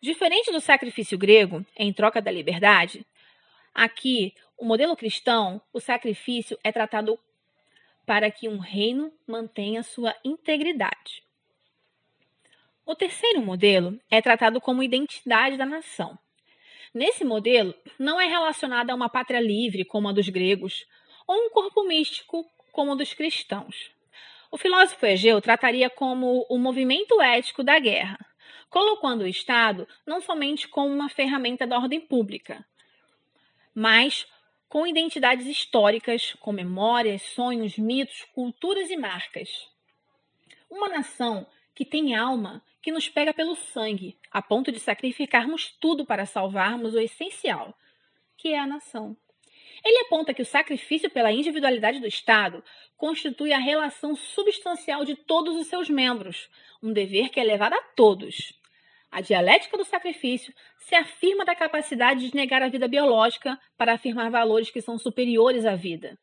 [0.00, 3.06] Diferente do sacrifício grego, em troca da liberdade,
[3.74, 7.18] aqui, o modelo cristão, o sacrifício é tratado
[8.06, 11.25] para que um reino mantenha sua integridade.
[12.86, 16.16] O terceiro modelo é tratado como identidade da nação.
[16.94, 20.86] Nesse modelo, não é relacionada a uma pátria livre, como a dos gregos,
[21.26, 23.90] ou um corpo místico, como o dos cristãos.
[24.52, 28.24] O filósofo Egeu trataria como o movimento ético da guerra,
[28.70, 32.64] colocando o Estado não somente como uma ferramenta da ordem pública,
[33.74, 34.28] mas
[34.68, 39.68] com identidades históricas, com memórias, sonhos, mitos, culturas e marcas.
[40.70, 46.06] Uma nação que tem alma que nos pega pelo sangue, a ponto de sacrificarmos tudo
[46.06, 47.76] para salvarmos o essencial,
[48.36, 49.16] que é a nação.
[49.84, 52.62] Ele aponta que o sacrifício pela individualidade do Estado
[52.96, 56.48] constitui a relação substancial de todos os seus membros,
[56.80, 58.52] um dever que é levado a todos.
[59.10, 64.30] A dialética do sacrifício se afirma da capacidade de negar a vida biológica para afirmar
[64.30, 66.16] valores que são superiores à vida,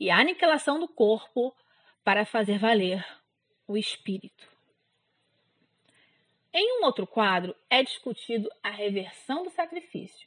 [0.00, 1.54] e a aniquilação do corpo
[2.02, 3.04] para fazer valer
[3.66, 4.57] o espírito.
[6.52, 10.26] Em um outro quadro, é discutido a reversão do sacrifício.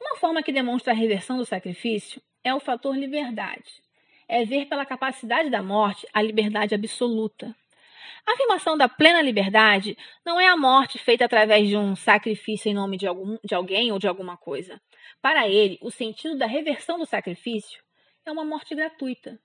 [0.00, 3.82] Uma forma que demonstra a reversão do sacrifício é o fator liberdade.
[4.28, 7.54] É ver pela capacidade da morte a liberdade absoluta.
[8.26, 12.74] A afirmação da plena liberdade não é a morte feita através de um sacrifício em
[12.74, 14.80] nome de, algum, de alguém ou de alguma coisa.
[15.22, 17.82] Para ele, o sentido da reversão do sacrifício
[18.26, 19.38] é uma morte gratuita.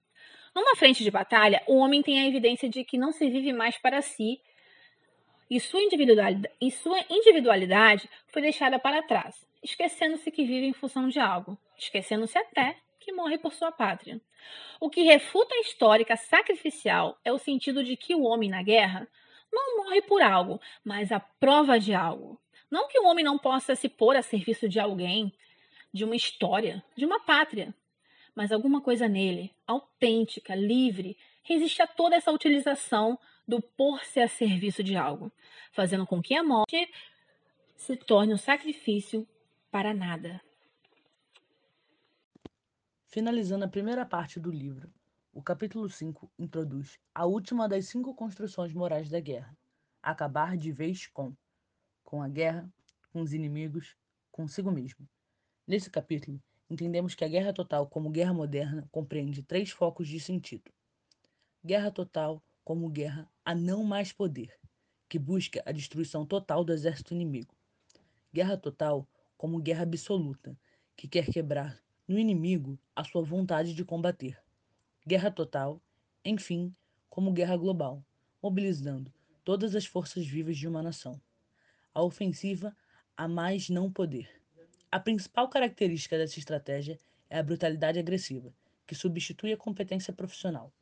[0.56, 3.78] Numa frente de batalha, o homem tem a evidência de que não se vive mais
[3.78, 4.42] para si
[5.50, 11.08] e sua individualidade, e sua individualidade foi deixada para trás, esquecendo-se que vive em função
[11.08, 14.22] de algo, esquecendo-se até que morre por sua pátria.
[14.80, 19.08] O que refuta a histórica sacrificial é o sentido de que o homem na guerra
[19.52, 22.40] não morre por algo, mas a prova de algo.
[22.70, 25.34] Não que o homem não possa se pôr a serviço de alguém,
[25.92, 27.74] de uma história, de uma pátria,
[28.36, 33.18] mas alguma coisa nele, autêntica, livre, resiste a toda essa utilização
[33.50, 35.32] do pôr-se a serviço de algo,
[35.72, 36.88] fazendo com que a morte
[37.76, 39.28] se torne um sacrifício
[39.72, 40.40] para nada.
[43.08, 44.94] Finalizando a primeira parte do livro,
[45.34, 49.58] o capítulo 5 introduz a última das cinco construções morais da guerra,
[50.00, 51.36] acabar de vez com,
[52.04, 52.72] com a guerra,
[53.12, 53.96] com os inimigos,
[54.32, 55.10] consigo mesmo.
[55.66, 60.72] Nesse capítulo, entendemos que a guerra total como guerra moderna compreende três focos de sentido.
[61.66, 64.54] Guerra total como guerra a não mais poder,
[65.08, 67.56] que busca a destruição total do exército inimigo.
[68.34, 70.58] Guerra total como guerra absoluta,
[70.96, 74.38] que quer quebrar no inimigo a sua vontade de combater.
[75.08, 75.82] Guerra total,
[76.26, 76.76] enfim,
[77.10, 78.04] como guerra global,
[78.42, 79.12] mobilizando
[79.44, 81.20] todas as forças vivas de uma nação.
[81.94, 82.76] A ofensiva
[83.16, 84.30] a mais não poder.
[84.92, 88.54] A principal característica dessa estratégia é a brutalidade agressiva,
[88.88, 90.74] que substitui a competência profissional.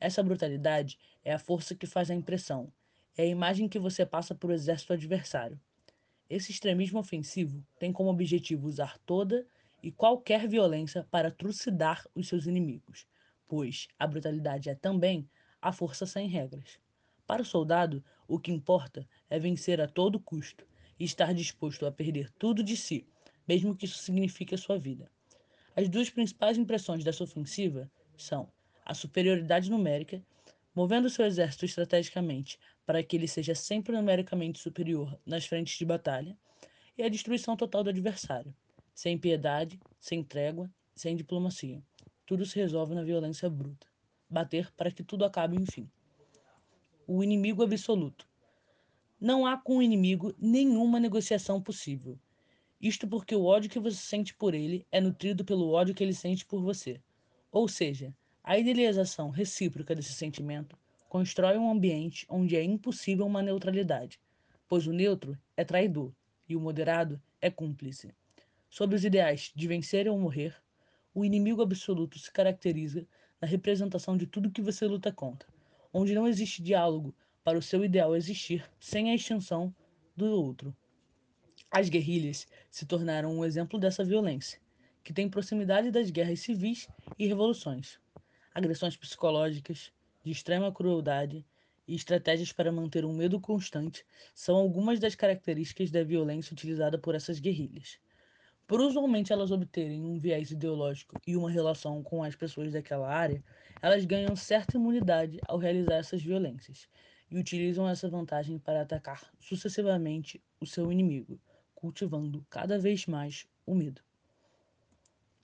[0.00, 2.72] Essa brutalidade é a força que faz a impressão,
[3.14, 5.60] é a imagem que você passa para o exército adversário.
[6.28, 9.46] Esse extremismo ofensivo tem como objetivo usar toda
[9.82, 13.06] e qualquer violência para trucidar os seus inimigos,
[13.46, 15.28] pois a brutalidade é também
[15.60, 16.78] a força sem regras.
[17.26, 20.66] Para o soldado, o que importa é vencer a todo custo
[20.98, 23.06] e estar disposto a perder tudo de si,
[23.46, 25.10] mesmo que isso signifique a sua vida.
[25.76, 28.50] As duas principais impressões dessa ofensiva são
[28.90, 30.20] a superioridade numérica,
[30.74, 36.36] movendo seu exército estrategicamente para que ele seja sempre numericamente superior nas frentes de batalha,
[36.98, 38.52] e a destruição total do adversário,
[38.92, 41.80] sem piedade, sem trégua, sem diplomacia.
[42.26, 43.86] Tudo se resolve na violência bruta
[44.28, 45.88] bater para que tudo acabe enfim.
[47.06, 48.28] O inimigo absoluto.
[49.20, 52.18] Não há com o inimigo nenhuma negociação possível.
[52.80, 56.12] Isto porque o ódio que você sente por ele é nutrido pelo ódio que ele
[56.12, 57.00] sente por você.
[57.52, 60.76] Ou seja, a idealização recíproca desse sentimento
[61.08, 64.18] constrói um ambiente onde é impossível uma neutralidade,
[64.68, 66.12] pois o neutro é traidor
[66.48, 68.14] e o moderado é cúmplice.
[68.68, 70.56] Sob os ideais de vencer ou morrer,
[71.14, 73.06] o inimigo absoluto se caracteriza
[73.40, 75.48] na representação de tudo que você luta contra,
[75.92, 79.74] onde não existe diálogo para o seu ideal existir sem a extinção
[80.16, 80.74] do outro.
[81.70, 84.60] As guerrilhas se tornaram um exemplo dessa violência,
[85.04, 87.99] que tem proximidade das guerras civis e revoluções.
[88.54, 89.92] Agressões psicológicas,
[90.24, 91.46] de extrema crueldade
[91.86, 97.14] e estratégias para manter um medo constante são algumas das características da violência utilizada por
[97.14, 97.98] essas guerrilhas.
[98.66, 103.44] Por usualmente elas obterem um viés ideológico e uma relação com as pessoas daquela área,
[103.82, 106.88] elas ganham certa imunidade ao realizar essas violências
[107.30, 111.40] e utilizam essa vantagem para atacar sucessivamente o seu inimigo,
[111.74, 114.02] cultivando cada vez mais o medo.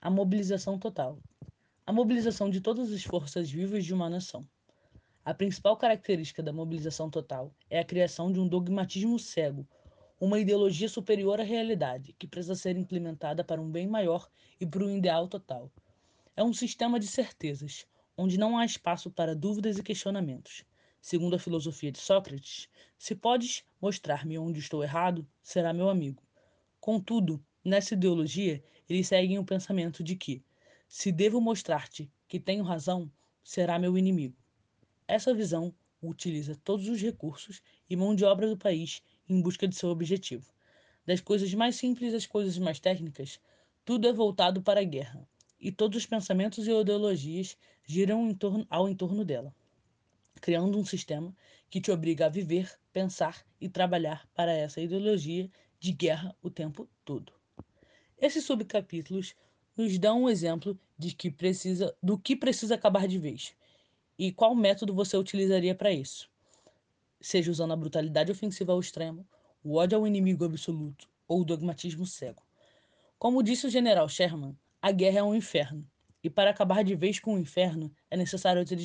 [0.01, 1.26] A mobilização total.
[1.87, 4.45] A mobilização de todas as forças vivas de uma nação.
[5.23, 9.65] A principal característica da mobilização total é a criação de um dogmatismo cego
[10.19, 14.83] uma ideologia superior à realidade, que precisa ser implementada para um bem maior e para
[14.83, 15.71] um ideal total.
[16.35, 20.65] É um sistema de certezas, onde não há espaço para dúvidas e questionamentos.
[20.99, 26.21] Segundo a filosofia de Sócrates, se podes mostrar-me onde estou errado, será meu amigo.
[26.81, 30.43] Contudo, nessa ideologia, eles seguem o pensamento de que,
[30.87, 33.11] se devo mostrar-te que tenho razão,
[33.43, 34.35] será meu inimigo.
[35.07, 39.75] Essa visão utiliza todos os recursos e mão de obra do país em busca de
[39.75, 40.51] seu objetivo.
[41.05, 43.39] Das coisas mais simples às coisas mais técnicas,
[43.85, 45.27] tudo é voltado para a guerra,
[45.59, 49.55] e todos os pensamentos e ideologias giram em torno, ao entorno dela,
[50.41, 51.35] criando um sistema
[51.69, 56.87] que te obriga a viver, pensar e trabalhar para essa ideologia de guerra o tempo
[57.03, 57.33] todo.
[58.19, 59.35] Esses subcapítulos
[59.77, 63.53] nos dão um exemplo de que precisa, do que precisa acabar de vez
[64.17, 66.29] e qual método você utilizaria para isso
[67.21, 69.25] seja usando a brutalidade ofensiva ao extremo,
[69.63, 72.43] o ódio ao inimigo absoluto ou o dogmatismo cego.
[73.17, 75.85] Como disse o general Sherman, a guerra é um inferno,
[76.23, 78.77] e para acabar de vez com o inferno é necessário ter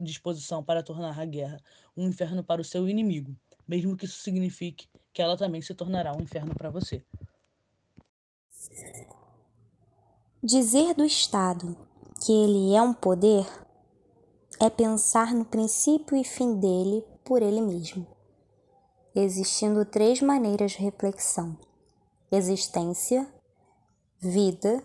[0.00, 1.60] disposição para tornar a guerra
[1.96, 6.14] um inferno para o seu inimigo, mesmo que isso signifique que ela também se tornará
[6.14, 7.04] um inferno para você.
[10.42, 11.76] Dizer do Estado
[12.24, 13.46] que ele é um poder
[14.58, 18.06] é pensar no princípio e fim dele por ele mesmo,
[19.14, 21.58] existindo três maneiras de reflexão:
[22.32, 23.28] existência,
[24.18, 24.82] vida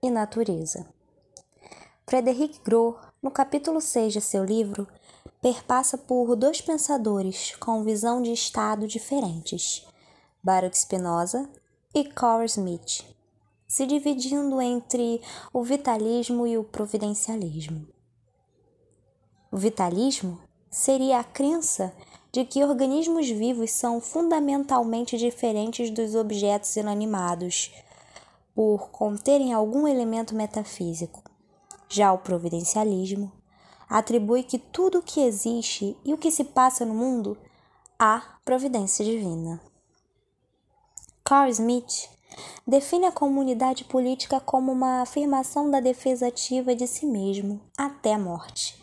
[0.00, 0.86] e natureza.
[2.06, 4.86] Frederic Gros, no capítulo 6 de seu livro,
[5.40, 9.84] perpassa por dois pensadores com visão de estado diferentes,
[10.40, 11.50] Baruch Spinoza
[11.92, 13.04] e Carl Smith,
[13.72, 17.88] se dividindo entre o vitalismo e o providencialismo.
[19.50, 20.38] O vitalismo
[20.70, 21.90] seria a crença
[22.30, 27.72] de que organismos vivos são fundamentalmente diferentes dos objetos inanimados,
[28.54, 31.22] por conterem algum elemento metafísico.
[31.88, 33.32] Já o providencialismo
[33.88, 37.38] atribui que tudo o que existe e o que se passa no mundo
[37.98, 39.62] à providência divina.
[41.24, 42.11] Carl Smith
[42.66, 48.18] define a comunidade política como uma afirmação da defesa ativa de si mesmo até a
[48.18, 48.82] morte.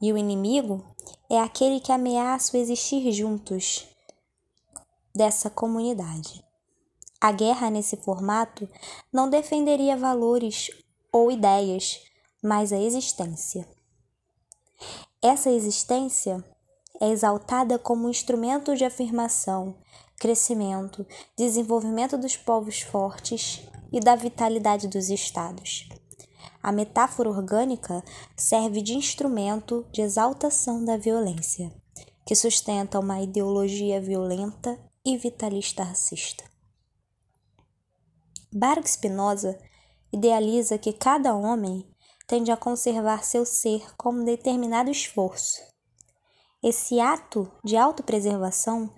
[0.00, 0.84] E o inimigo
[1.30, 3.86] é aquele que ameaça o existir juntos
[5.14, 6.44] dessa comunidade.
[7.20, 8.68] A guerra nesse formato
[9.12, 10.70] não defenderia valores
[11.10, 12.00] ou ideias,
[12.42, 13.66] mas a existência.
[15.22, 16.44] Essa existência
[17.00, 19.76] é exaltada como instrumento de afirmação,
[20.18, 25.88] crescimento, desenvolvimento dos povos fortes e da vitalidade dos estados.
[26.62, 28.02] A metáfora orgânica
[28.36, 31.70] serve de instrumento de exaltação da violência,
[32.24, 36.44] que sustenta uma ideologia violenta e vitalista racista.
[38.50, 39.58] Baruch Spinoza
[40.12, 41.86] idealiza que cada homem
[42.26, 45.73] tende a conservar seu ser como determinado esforço.
[46.66, 48.90] Esse ato de autopreservação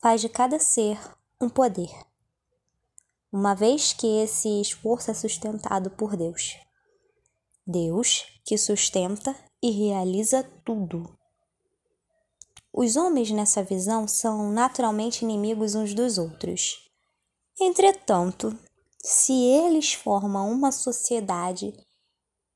[0.00, 0.98] faz de cada ser
[1.38, 1.90] um poder,
[3.30, 6.56] uma vez que esse esforço é sustentado por Deus.
[7.66, 11.14] Deus que sustenta e realiza tudo.
[12.72, 16.90] Os homens nessa visão são naturalmente inimigos uns dos outros.
[17.60, 18.58] Entretanto,
[19.04, 21.74] se eles formam uma sociedade,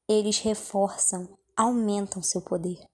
[0.09, 2.94] eles reforçam, aumentam seu poder.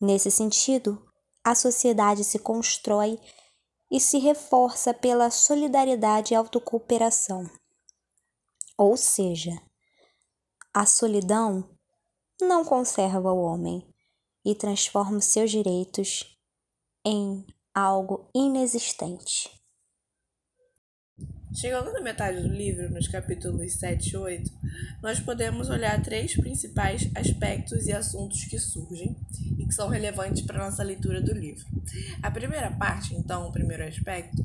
[0.00, 1.04] Nesse sentido,
[1.42, 3.18] a sociedade se constrói
[3.90, 7.48] e se reforça pela solidariedade e autocooperação.
[8.76, 9.52] Ou seja,
[10.72, 11.70] a solidão
[12.40, 13.86] não conserva o homem
[14.44, 16.36] e transforma os seus direitos
[17.04, 19.63] em algo inexistente.
[21.54, 24.52] Chegando na metade do livro, nos capítulos 7 e 8,
[25.00, 29.16] nós podemos olhar três principais aspectos e assuntos que surgem
[29.56, 31.64] e que são relevantes para a nossa leitura do livro.
[32.20, 34.44] A primeira parte, então, o primeiro aspecto,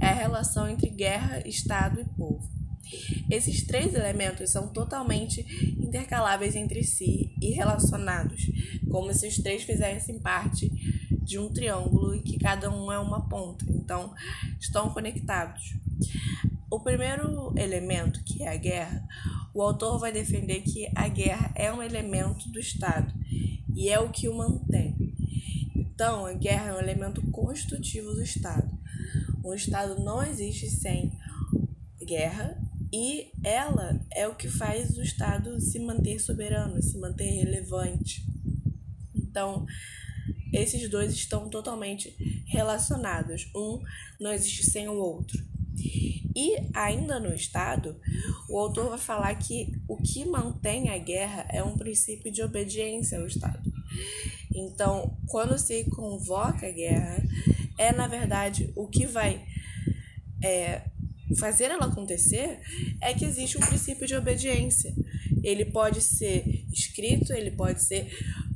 [0.00, 2.50] é a relação entre guerra, Estado e povo.
[3.30, 5.46] Esses três elementos são totalmente
[5.78, 8.50] intercaláveis entre si e relacionados,
[8.90, 10.68] como se os três fizessem parte
[11.22, 14.12] de um triângulo e que cada um é uma ponta, então
[14.58, 15.76] estão conectados.
[16.70, 19.06] O primeiro elemento, que é a guerra,
[19.52, 23.12] o autor vai defender que a guerra é um elemento do Estado
[23.74, 24.96] e é o que o mantém.
[25.74, 28.70] Então, a guerra é um elemento constitutivo do Estado.
[29.44, 31.12] Um Estado não existe sem
[32.04, 32.56] guerra
[32.92, 38.24] e ela é o que faz o Estado se manter soberano, se manter relevante.
[39.14, 39.66] Então,
[40.52, 43.50] esses dois estão totalmente relacionados.
[43.54, 43.80] Um
[44.20, 45.49] não existe sem o outro.
[46.34, 48.00] E ainda no Estado,
[48.48, 53.18] o autor vai falar que o que mantém a guerra é um princípio de obediência
[53.18, 53.70] ao Estado.
[54.54, 57.22] Então, quando se convoca a guerra,
[57.78, 59.44] é na verdade o que vai
[60.42, 60.82] é,
[61.38, 62.60] fazer ela acontecer
[63.00, 64.92] é que existe um princípio de obediência.
[65.42, 68.08] Ele pode ser escrito, ele pode ser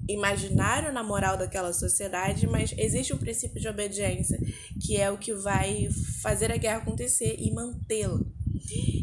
[0.08, 4.38] imaginário na moral daquela sociedade, mas existe um princípio de obediência,
[4.80, 5.88] que é o que vai
[6.22, 8.20] fazer a guerra acontecer e mantê-la.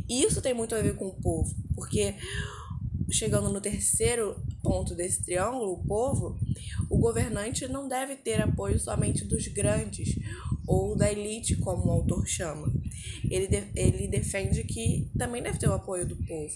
[0.07, 2.15] E isso tem muito a ver com o povo, porque
[3.09, 6.39] chegando no terceiro ponto desse triângulo, o povo,
[6.89, 10.15] o governante não deve ter apoio somente dos grandes
[10.67, 12.71] ou da elite, como o autor chama.
[13.29, 16.53] Ele, de, ele defende que também deve ter o apoio do povo,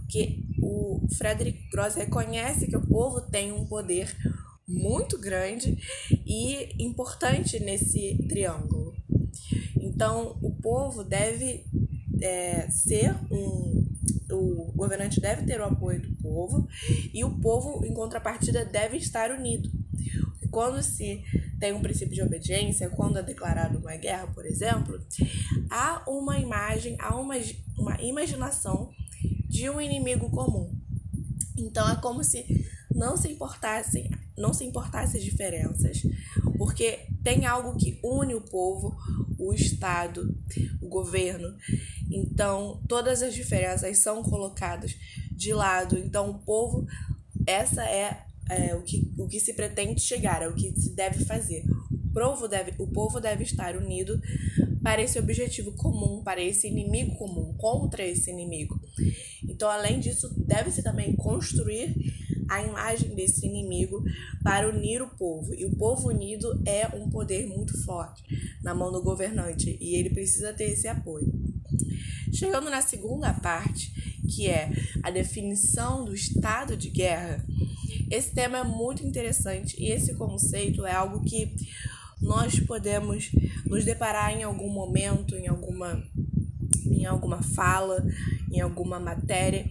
[0.00, 4.14] porque o Frederick Gross reconhece que o povo tem um poder
[4.66, 5.78] muito grande
[6.26, 8.94] e importante nesse triângulo.
[9.76, 11.64] Então, o povo deve
[12.20, 13.84] é, ser um.
[14.30, 16.66] O governante deve ter o apoio do povo
[17.12, 19.70] e o povo, em contrapartida, deve estar unido.
[20.50, 21.22] Quando se
[21.64, 25.00] tem um princípio de obediência, quando é declarado uma guerra, por exemplo,
[25.70, 27.36] há uma imagem, há uma,
[27.78, 28.90] uma imaginação
[29.48, 30.78] de um inimigo comum.
[31.56, 32.44] Então é como se
[32.94, 36.02] não se importassem, não se importassem as diferenças,
[36.58, 38.94] porque tem algo que une o povo,
[39.38, 40.36] o Estado,
[40.82, 41.56] o governo.
[42.10, 44.94] Então todas as diferenças são colocadas
[45.32, 45.96] de lado.
[45.98, 46.86] Então o povo,
[47.46, 51.24] essa é, é o, que, o que se pretende chegar, é o que se deve
[51.24, 51.64] fazer.
[51.90, 54.20] O povo deve, o povo deve estar unido
[54.82, 58.78] para esse objetivo comum, para esse inimigo comum, contra esse inimigo.
[59.48, 61.94] Então, além disso, deve-se também construir
[62.48, 64.04] a imagem desse inimigo
[64.42, 65.54] para unir o povo.
[65.54, 68.22] E o povo unido é um poder muito forte
[68.62, 71.32] na mão do governante e ele precisa ter esse apoio.
[72.32, 73.92] Chegando na segunda parte,
[74.28, 74.70] que é
[75.02, 77.44] a definição do estado de guerra,
[78.10, 81.54] esse tema é muito interessante e esse conceito é algo que
[82.20, 83.30] nós podemos
[83.66, 86.02] nos deparar em algum momento, em alguma
[86.86, 88.04] em alguma fala,
[88.50, 89.66] em alguma matéria,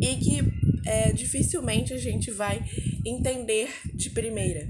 [0.00, 0.38] e que
[0.86, 2.64] é, dificilmente a gente vai
[3.04, 4.66] entender de primeira.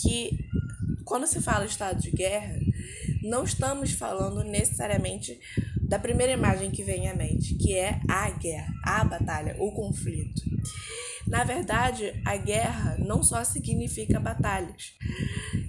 [0.00, 0.48] Que
[1.04, 2.58] quando se fala estado de guerra,
[3.22, 5.38] não estamos falando necessariamente
[5.92, 10.40] da primeira imagem que vem à mente, que é a guerra, a batalha, o conflito.
[11.26, 14.94] Na verdade, a guerra não só significa batalhas,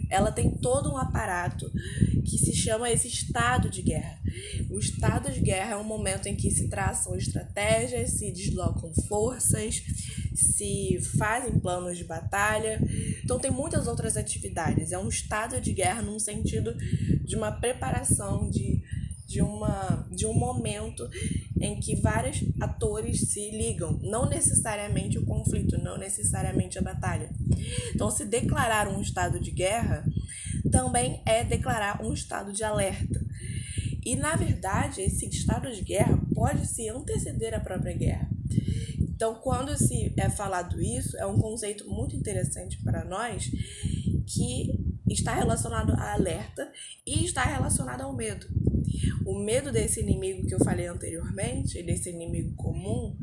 [0.10, 1.70] ela tem todo um aparato
[2.24, 4.18] que se chama esse estado de guerra.
[4.70, 9.84] O estado de guerra é um momento em que se traçam estratégias, se deslocam forças,
[10.34, 12.80] se fazem planos de batalha.
[13.22, 14.94] Então tem muitas outras atividades.
[14.94, 16.74] É um estado de guerra num sentido
[17.26, 18.82] de uma preparação de
[19.34, 21.10] de, uma, de um momento
[21.60, 27.32] em que vários atores se ligam, não necessariamente o conflito, não necessariamente a batalha.
[27.96, 30.06] Então, se declarar um estado de guerra
[30.72, 33.26] também é declarar um estado de alerta.
[34.06, 38.30] E, na verdade, esse estado de guerra pode se anteceder à própria guerra.
[39.00, 43.50] Então, quando se é falado isso, é um conceito muito interessante para nós
[44.28, 46.72] que está relacionado a alerta
[47.06, 48.48] e está relacionado ao medo.
[49.26, 53.16] O medo desse inimigo que eu falei anteriormente, desse inimigo comum,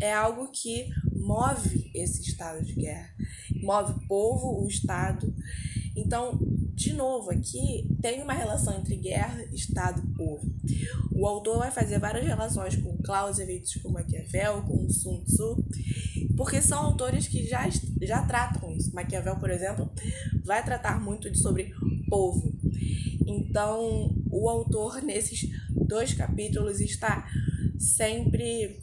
[0.00, 3.10] é algo que move esse estado de guerra,
[3.62, 5.34] move o povo, o estado.
[5.96, 6.38] Então,
[6.74, 10.46] de novo, aqui tem uma relação entre guerra, estado e povo.
[11.12, 15.64] O autor vai fazer várias relações com Clausewitz, com Maquiavel, com Sun Tzu,
[16.36, 17.68] porque são autores que já,
[18.00, 18.94] já tratam isso.
[18.94, 19.90] Maquiavel, por exemplo,
[20.44, 21.74] vai tratar muito sobre
[22.08, 22.52] povo.
[23.26, 27.28] Então, o autor, nesses dois capítulos, está
[27.78, 28.80] sempre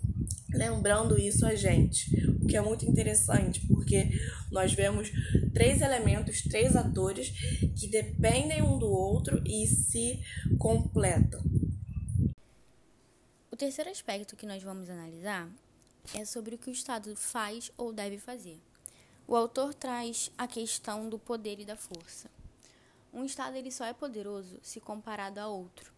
[0.52, 4.10] lembrando isso a gente, o que é muito interessante, porque
[4.52, 5.12] nós vemos
[5.54, 7.30] três elementos, três atores
[7.78, 10.22] que dependem um do outro e se
[10.58, 11.44] completam.
[13.52, 15.50] O terceiro aspecto que nós vamos analisar
[16.14, 18.60] é sobre o que o Estado faz ou deve fazer.
[19.28, 22.30] O autor traz a questão do poder e da força.
[23.16, 25.94] Um Estado ele só é poderoso se comparado a outro.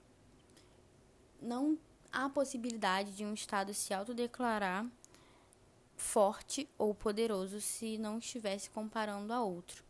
[1.41, 1.75] Não
[2.11, 4.85] há possibilidade de um Estado se autodeclarar
[5.95, 9.83] forte ou poderoso se não estivesse comparando a outro,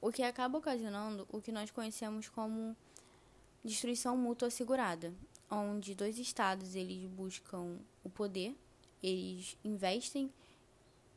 [0.00, 2.76] o que acaba ocasionando o que nós conhecemos como
[3.64, 5.14] destruição mútua assegurada,
[5.48, 8.56] onde dois estados eles buscam o poder,
[9.00, 10.32] eles investem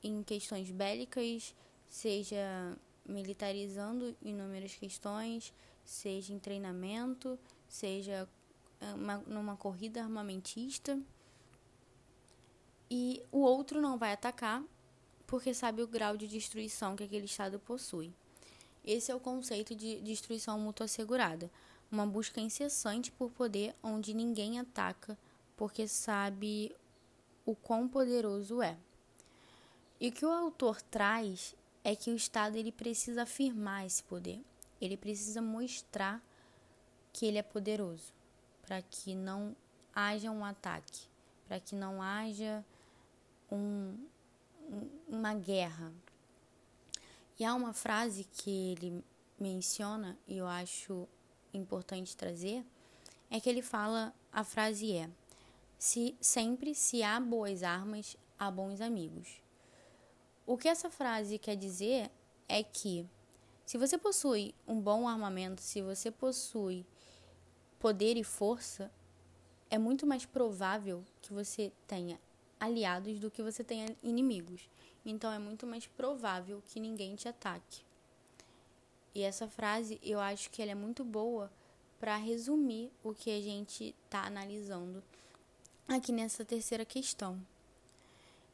[0.03, 1.55] em questões bélicas,
[1.89, 2.77] seja
[3.09, 5.53] militarizando inúmeras questões,
[5.83, 7.37] seja em treinamento,
[7.67, 8.29] seja
[8.79, 10.99] ah, uma, numa corrida armamentista.
[12.89, 14.63] E o outro não vai atacar
[15.27, 18.11] porque sabe o grau de destruição que aquele Estado possui.
[18.83, 21.51] Esse é o conceito de destruição mútua assegurada,
[21.91, 25.17] uma busca incessante por poder onde ninguém ataca
[25.59, 26.73] porque sabe
[27.45, 28.77] o quão poderoso é.
[29.99, 31.53] E o que o autor traz
[31.83, 34.41] é que o Estado ele precisa afirmar esse poder.
[34.81, 36.21] Ele precisa mostrar
[37.11, 38.13] que ele é poderoso,
[38.61, 39.55] para que não
[39.93, 41.07] haja um ataque,
[41.47, 42.63] para que não haja
[43.51, 43.97] um,
[45.07, 45.91] uma guerra.
[47.37, 49.03] E há uma frase que ele
[49.39, 51.07] menciona e eu acho
[51.53, 52.65] importante trazer,
[53.31, 55.09] é que ele fala, a frase é:
[55.77, 59.41] se sempre se há boas armas, há bons amigos.
[60.49, 62.09] O que essa frase quer dizer
[62.47, 63.05] é que
[63.67, 66.83] se você possui um bom armamento, se você possui
[67.79, 68.91] poder e força,
[69.69, 72.19] é muito mais provável que você tenha
[72.59, 74.67] aliados do que você tenha inimigos.
[75.05, 77.83] Então é muito mais provável que ninguém te ataque.
[79.13, 81.51] E essa frase eu acho que ela é muito boa
[81.99, 85.03] para resumir o que a gente está analisando
[85.87, 87.39] aqui nessa terceira questão.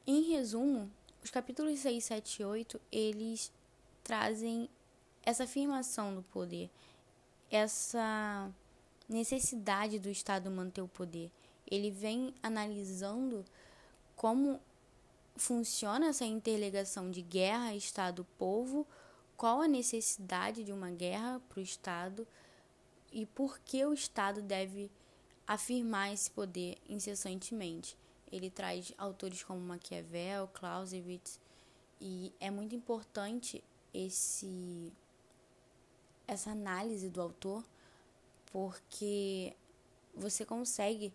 [0.05, 0.91] Em resumo,
[1.25, 3.51] os capítulos 6, 7 e 8, eles
[4.03, 4.69] trazem
[5.23, 6.69] essa afirmação do poder,
[7.49, 8.47] essa
[9.09, 11.31] necessidade do Estado manter o poder.
[11.65, 13.43] Ele vem analisando
[14.15, 14.61] como
[15.35, 18.85] funciona essa interligação de guerra, Estado, povo,
[19.35, 22.27] qual a necessidade de uma guerra para o Estado
[23.11, 24.91] e por que o Estado deve
[25.47, 27.97] afirmar esse poder incessantemente.
[28.35, 31.39] Ele traz autores como Maquiavel, Clausewitz,
[32.01, 33.63] e é muito importante
[33.93, 34.91] esse
[36.27, 37.63] essa análise do autor,
[38.51, 39.55] porque
[40.13, 41.13] você consegue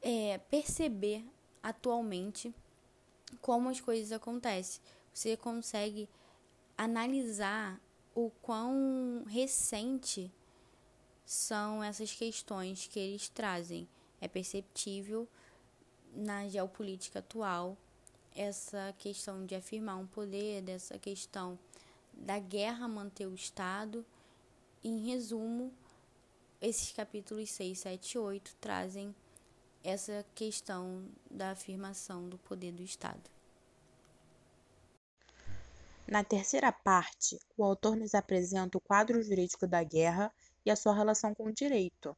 [0.00, 1.24] é, perceber
[1.60, 2.54] atualmente
[3.40, 4.80] como as coisas acontecem.
[5.12, 6.08] Você consegue
[6.78, 7.80] analisar
[8.14, 10.30] o quão recente
[11.24, 13.88] são essas questões que eles trazem.
[14.20, 15.26] É perceptível
[16.14, 17.76] na geopolítica atual
[18.34, 21.58] essa questão de afirmar um poder, dessa questão
[22.12, 24.04] da guerra manter o Estado.
[24.82, 25.72] Em resumo,
[26.60, 29.14] esses capítulos 6, 7 e 8 trazem
[29.82, 33.22] essa questão da afirmação do poder do Estado.
[36.06, 40.32] Na terceira parte, o autor nos apresenta o quadro jurídico da guerra
[40.64, 42.16] e a sua relação com o direito.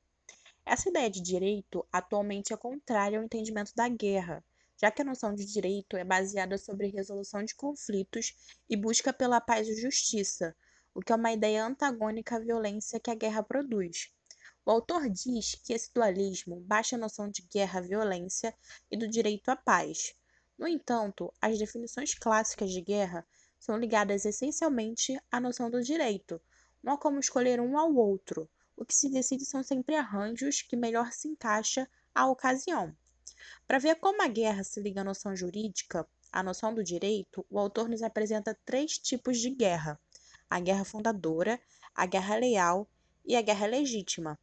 [0.69, 4.45] Essa ideia de direito atualmente é contrária ao entendimento da guerra,
[4.77, 8.35] já que a noção de direito é baseada sobre resolução de conflitos
[8.69, 10.57] e busca pela paz e justiça,
[10.93, 14.13] o que é uma ideia antagônica à violência que a guerra produz.
[14.65, 18.53] O autor diz que esse dualismo baixa a noção de guerra-violência
[18.91, 20.17] e do direito à paz.
[20.59, 23.25] No entanto, as definições clássicas de guerra
[23.57, 26.43] são ligadas essencialmente à noção do direito,
[26.83, 28.51] não há como escolher um ao outro.
[28.77, 32.95] O que se decide são sempre arranjos que melhor se encaixa à ocasião.
[33.67, 37.59] Para ver como a guerra se liga à noção jurídica, à noção do direito, o
[37.59, 39.99] autor nos apresenta três tipos de guerra:
[40.51, 41.59] a guerra fundadora,
[41.95, 42.87] a guerra leal
[43.25, 44.39] e a guerra legítima.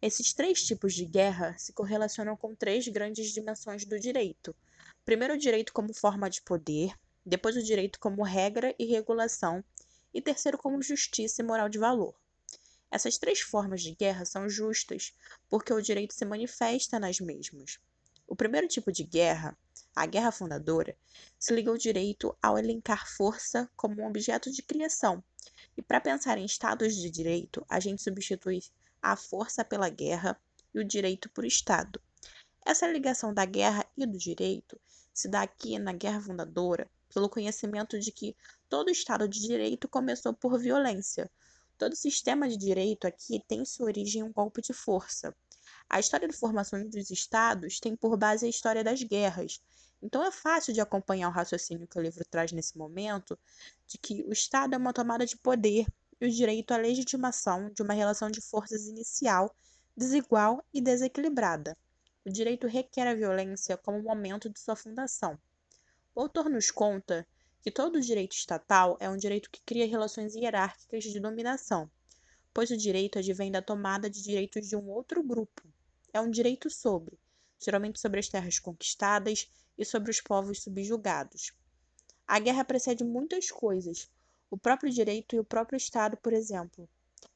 [0.00, 4.56] Esses três tipos de guerra se correlacionam com três grandes dimensões do direito.
[5.04, 9.62] Primeiro, o direito como forma de poder, depois, o direito como regra e regulação,
[10.12, 12.14] e terceiro, como justiça e moral de valor.
[12.94, 15.12] Essas três formas de guerra são justas
[15.50, 17.80] porque o direito se manifesta nas mesmas.
[18.24, 19.58] O primeiro tipo de guerra,
[19.96, 20.96] a guerra fundadora,
[21.36, 25.24] se liga ao direito ao elencar força como um objeto de criação.
[25.76, 28.62] E para pensar em estados de direito, a gente substitui
[29.02, 30.40] a força pela guerra
[30.72, 32.00] e o direito por Estado.
[32.64, 34.80] Essa ligação da guerra e do direito
[35.12, 38.36] se dá aqui na Guerra Fundadora pelo conhecimento de que
[38.68, 41.28] todo Estado de Direito começou por violência.
[41.84, 45.36] Todo sistema de direito aqui tem sua origem em um golpe de força.
[45.86, 49.60] A história da formação dos estados tem por base a história das guerras.
[50.02, 53.38] Então é fácil de acompanhar o raciocínio que o livro traz nesse momento
[53.86, 55.86] de que o Estado é uma tomada de poder
[56.18, 59.54] e o direito à legitimação de uma relação de forças inicial,
[59.94, 61.76] desigual e desequilibrada.
[62.24, 65.38] O direito requer a violência como momento de sua fundação.
[66.14, 67.26] O autor nos conta
[67.64, 71.90] que todo direito estatal é um direito que cria relações hierárquicas de dominação,
[72.52, 75.62] pois o direito advém da tomada de direitos de um outro grupo.
[76.12, 77.18] É um direito sobre,
[77.58, 79.48] geralmente sobre as terras conquistadas
[79.78, 81.54] e sobre os povos subjugados.
[82.28, 84.10] A guerra precede muitas coisas,
[84.50, 86.86] o próprio direito e o próprio Estado, por exemplo.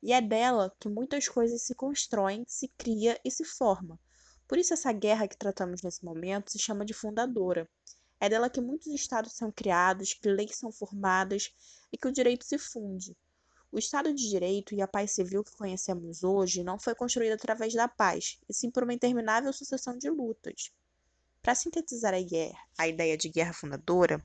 [0.03, 3.99] E é dela que muitas coisas se constroem, se cria e se forma.
[4.47, 7.67] Por isso essa guerra que tratamos nesse momento se chama de fundadora.
[8.21, 11.55] É dela que muitos estados são criados, que leis são formadas
[11.93, 13.17] e que o direito se funde.
[13.71, 17.75] O Estado de Direito e a paz civil que conhecemos hoje não foi construída através
[17.75, 20.73] da paz, e sim por uma interminável sucessão de lutas.
[21.43, 24.25] Para sintetizar a, guerra, a ideia de guerra fundadora,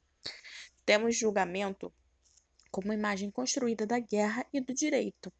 [0.85, 1.93] temos julgamento
[2.71, 5.31] como imagem construída da guerra e do direito.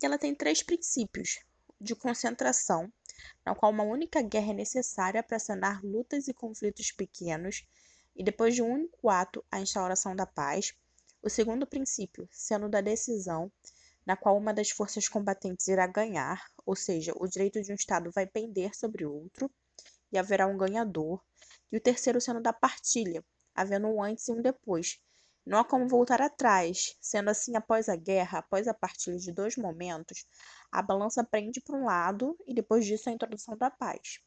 [0.00, 1.40] E ela tem três princípios:
[1.80, 2.92] de concentração,
[3.44, 7.66] na qual uma única guerra é necessária para sanar lutas e conflitos pequenos,
[8.18, 10.74] e depois de um único ato, a instauração da paz
[11.22, 13.50] o segundo princípio, sendo da decisão,
[14.06, 18.10] na qual uma das forças combatentes irá ganhar, ou seja, o direito de um Estado
[18.12, 19.50] vai pender sobre outro,
[20.12, 21.22] e haverá um ganhador.
[21.70, 24.98] E o terceiro sendo da partilha, havendo um antes e um depois.
[25.44, 29.56] Não há como voltar atrás, sendo assim, após a guerra, após a partilha de dois
[29.56, 30.24] momentos,
[30.70, 34.20] a balança prende para um lado e depois disso a introdução da paz.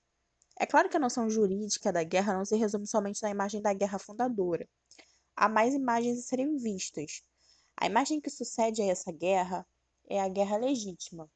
[0.59, 3.73] É claro que a noção jurídica da guerra não se resume somente na imagem da
[3.73, 4.67] guerra fundadora
[5.35, 7.23] há mais imagens a serem vistas.
[7.75, 9.65] A imagem que sucede a essa guerra
[10.07, 11.27] é a guerra legítima.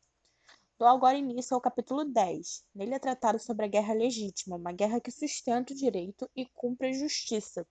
[0.77, 2.63] Dou agora início ao capítulo 10.
[2.75, 6.89] Nele é tratado sobre a guerra legítima, uma guerra que sustenta o direito e cumpre
[6.89, 7.65] a justiça.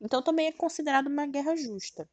[0.00, 2.06] Então também é considerada uma guerra justa.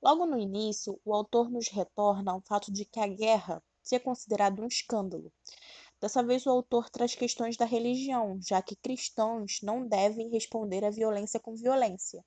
[0.00, 3.98] Logo no início, o autor nos retorna ao fato de que a guerra se é
[3.98, 5.32] considerada um escândalo.
[6.00, 10.90] Dessa vez, o autor traz questões da religião, já que cristãos não devem responder à
[10.90, 12.24] violência com violência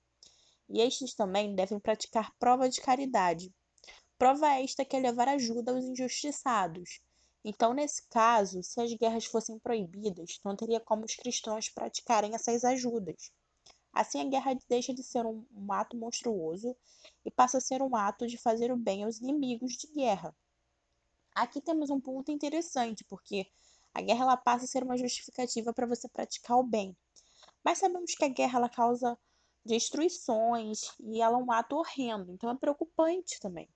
[0.69, 3.53] e estes também devem praticar prova de caridade.
[4.17, 6.99] Prova esta que é levar ajuda aos injustiçados.
[7.43, 12.63] Então, nesse caso, se as guerras fossem proibidas, não teria como os cristãos praticarem essas
[12.63, 13.31] ajudas.
[13.91, 16.75] Assim, a guerra deixa de ser um, um ato monstruoso
[17.25, 20.35] e passa a ser um ato de fazer o bem aos inimigos de guerra.
[21.35, 23.47] Aqui temos um ponto interessante, porque
[23.93, 26.95] a guerra ela passa a ser uma justificativa para você praticar o bem.
[27.63, 29.17] Mas sabemos que a guerra ela causa
[29.65, 33.69] destruições e ela é um ato horrendo, então é preocupante também.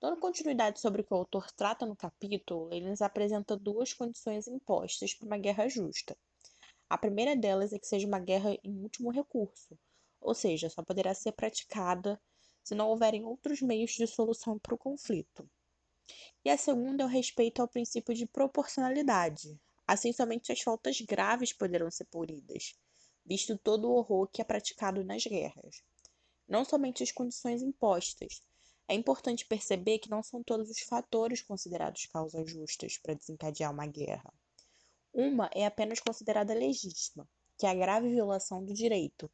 [0.00, 4.48] Dando continuidade sobre o que o autor trata no capítulo, ele nos apresenta duas condições
[4.48, 6.16] impostas para uma guerra justa.
[6.90, 9.78] A primeira delas é que seja uma guerra em último recurso,
[10.20, 12.20] ou seja, só poderá ser praticada
[12.62, 15.48] se não houverem outros meios de solução para o conflito.
[16.44, 19.58] E a segunda é o respeito ao princípio de proporcionalidade.
[19.86, 22.74] Assim, somente as faltas graves poderão ser punidas,
[23.24, 25.82] visto todo o horror que é praticado nas guerras.
[26.46, 28.42] Não somente as condições impostas.
[28.86, 33.86] É importante perceber que não são todos os fatores considerados causas justas para desencadear uma
[33.86, 34.30] guerra.
[35.12, 37.26] Uma é apenas considerada legítima,
[37.58, 39.30] que é a grave violação do direito.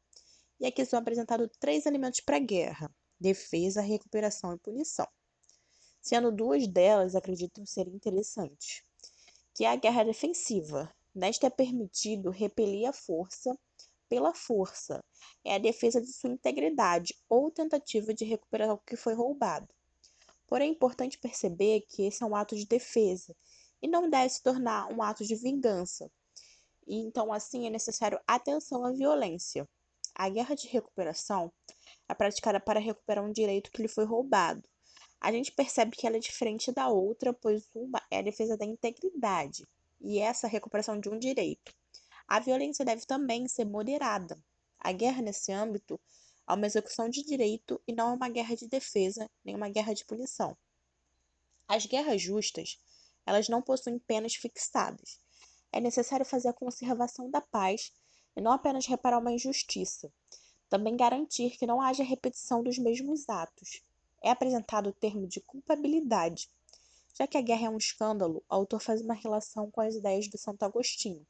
[0.59, 5.07] E aqui são apresentados três elementos para a guerra: defesa, recuperação e punição
[6.01, 8.83] sendo duas delas acreditam ser interessantes,
[9.53, 10.93] que é a guerra defensiva.
[11.13, 13.57] Nesta é permitido repelir a força
[14.09, 15.03] pela força,
[15.43, 19.67] é a defesa de sua integridade ou tentativa de recuperar o que foi roubado.
[20.47, 23.33] Porém, é importante perceber que esse é um ato de defesa
[23.81, 26.11] e não deve se tornar um ato de vingança.
[26.85, 29.65] E então, assim, é necessário atenção à violência.
[30.13, 31.51] A guerra de recuperação
[32.09, 34.61] é praticada para recuperar um direito que lhe foi roubado,
[35.21, 38.65] a gente percebe que ela é diferente da outra, pois uma é a defesa da
[38.65, 39.67] integridade
[40.01, 41.75] e essa é a recuperação de um direito.
[42.27, 44.43] A violência deve também ser moderada.
[44.79, 45.99] A guerra nesse âmbito
[46.49, 49.93] é uma execução de direito e não é uma guerra de defesa, nem uma guerra
[49.93, 50.57] de punição.
[51.67, 52.79] As guerras justas,
[53.23, 55.19] elas não possuem penas fixadas.
[55.71, 57.93] É necessário fazer a conservação da paz
[58.35, 60.11] e não apenas reparar uma injustiça.
[60.67, 63.83] Também garantir que não haja repetição dos mesmos atos
[64.21, 66.49] é apresentado o termo de culpabilidade.
[67.17, 70.27] Já que a guerra é um escândalo, o autor faz uma relação com as ideias
[70.27, 71.25] do Santo Agostinho,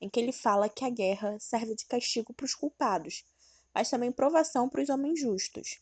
[0.00, 3.24] em que ele fala que a guerra serve de castigo para os culpados,
[3.74, 5.80] mas também provação para os homens justos.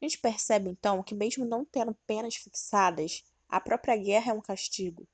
[0.00, 4.40] A gente percebe então que, mesmo não tendo penas fixadas, a própria guerra é um
[4.40, 5.06] castigo.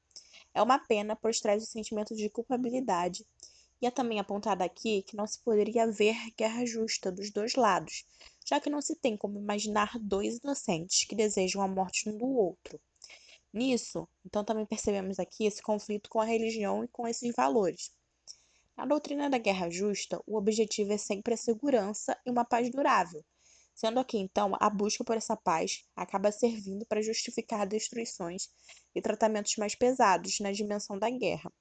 [0.53, 3.27] É uma pena, pois traz o sentimento de culpabilidade.
[3.83, 8.05] E é também apontado aqui que não se poderia haver guerra justa dos dois lados,
[8.45, 12.27] já que não se tem como imaginar dois inocentes que desejam a morte um do
[12.27, 12.81] outro.
[13.53, 17.91] Nisso, então também percebemos aqui esse conflito com a religião e com esses valores.
[18.77, 23.25] Na doutrina da guerra justa, o objetivo é sempre a segurança e uma paz durável,
[23.75, 28.49] sendo aqui então a busca por essa paz acaba servindo para justificar destruições
[28.95, 31.53] e tratamentos mais pesados na dimensão da guerra.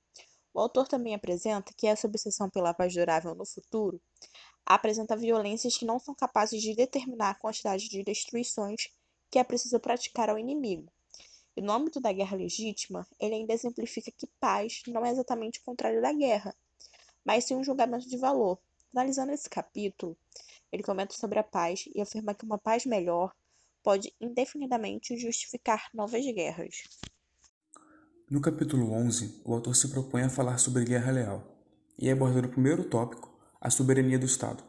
[0.53, 4.01] O autor também apresenta que essa obsessão pela paz durável no futuro
[4.65, 8.89] apresenta violências que não são capazes de determinar a quantidade de destruições
[9.29, 10.91] que é preciso praticar ao inimigo.
[11.55, 15.63] E no âmbito da guerra legítima, ele ainda exemplifica que paz não é exatamente o
[15.63, 16.55] contrário da guerra,
[17.23, 18.59] mas sim um julgamento de valor.
[18.93, 20.17] Analisando esse capítulo,
[20.71, 23.35] ele comenta sobre a paz e afirma que uma paz melhor
[23.83, 26.83] pode indefinidamente justificar novas guerras.
[28.29, 31.59] No capítulo 11, o autor se propõe a falar sobre guerra leal
[31.97, 33.27] e aborda no primeiro tópico
[33.59, 34.63] a soberania do Estado.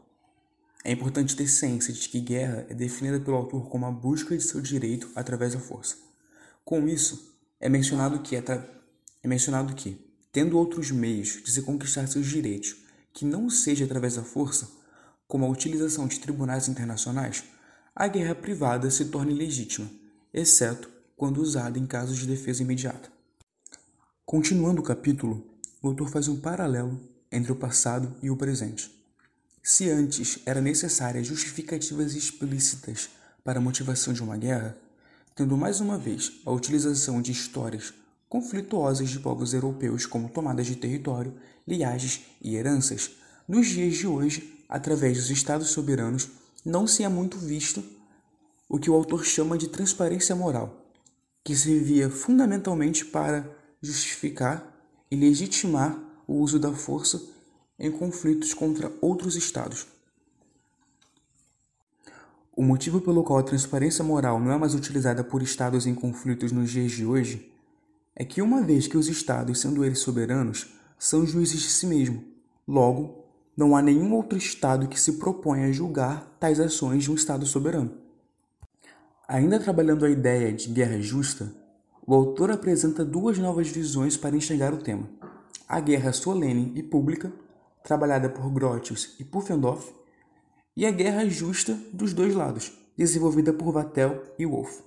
[0.83, 4.43] É importante ter ciência de que guerra é definida pelo autor como a busca de
[4.43, 5.97] seu direito através da força.
[6.65, 8.43] Com isso, é mencionado que, é,
[9.23, 12.77] é mencionado que tendo outros meios de se conquistar seus direitos
[13.13, 14.71] que não seja através da força,
[15.29, 17.45] como a utilização de tribunais internacionais,
[17.95, 19.91] a guerra privada se torna ilegítima,
[20.33, 23.20] exceto quando usada em casos de defesa imediata.
[24.31, 25.45] Continuando o capítulo,
[25.83, 27.01] o autor faz um paralelo
[27.33, 28.89] entre o passado e o presente.
[29.61, 33.11] Se antes era necessárias justificativas explícitas
[33.43, 34.77] para a motivação de uma guerra,
[35.35, 37.93] tendo mais uma vez a utilização de histórias
[38.29, 41.35] conflituosas de povos europeus como tomadas de território,
[41.67, 43.11] liagens e heranças,
[43.49, 46.29] nos dias de hoje, através dos estados soberanos,
[46.65, 47.83] não se é muito visto
[48.69, 50.87] o que o autor chama de transparência moral,
[51.43, 54.77] que servia fundamentalmente para justificar
[55.11, 57.21] e legitimar o uso da força
[57.79, 59.87] em conflitos contra outros estados.
[62.55, 66.53] O motivo pelo qual a transparência moral não é mais utilizada por estados em conflitos
[66.53, 67.51] nos dias de hoje
[68.15, 72.23] é que, uma vez que os estados, sendo eles soberanos, são juízes de si mesmos,
[72.69, 73.25] logo,
[73.57, 77.47] não há nenhum outro estado que se proponha a julgar tais ações de um estado
[77.47, 77.97] soberano.
[79.27, 81.51] Ainda trabalhando a ideia de guerra justa,
[82.11, 85.09] o autor apresenta duas novas visões para enxergar o tema
[85.69, 87.33] a guerra solene e pública,
[87.85, 89.93] trabalhada por Grotius e Pufendorf,
[90.77, 94.83] e a guerra justa dos dois lados, desenvolvida por Vattel e Wolff.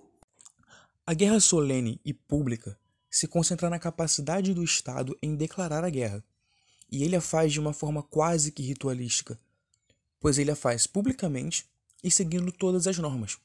[1.08, 2.78] A guerra solene e pública
[3.10, 6.22] se concentra na capacidade do Estado em declarar a guerra,
[6.92, 9.40] e ele a faz de uma forma quase que ritualística,
[10.20, 11.66] pois ele a faz publicamente
[12.04, 13.38] e seguindo todas as normas.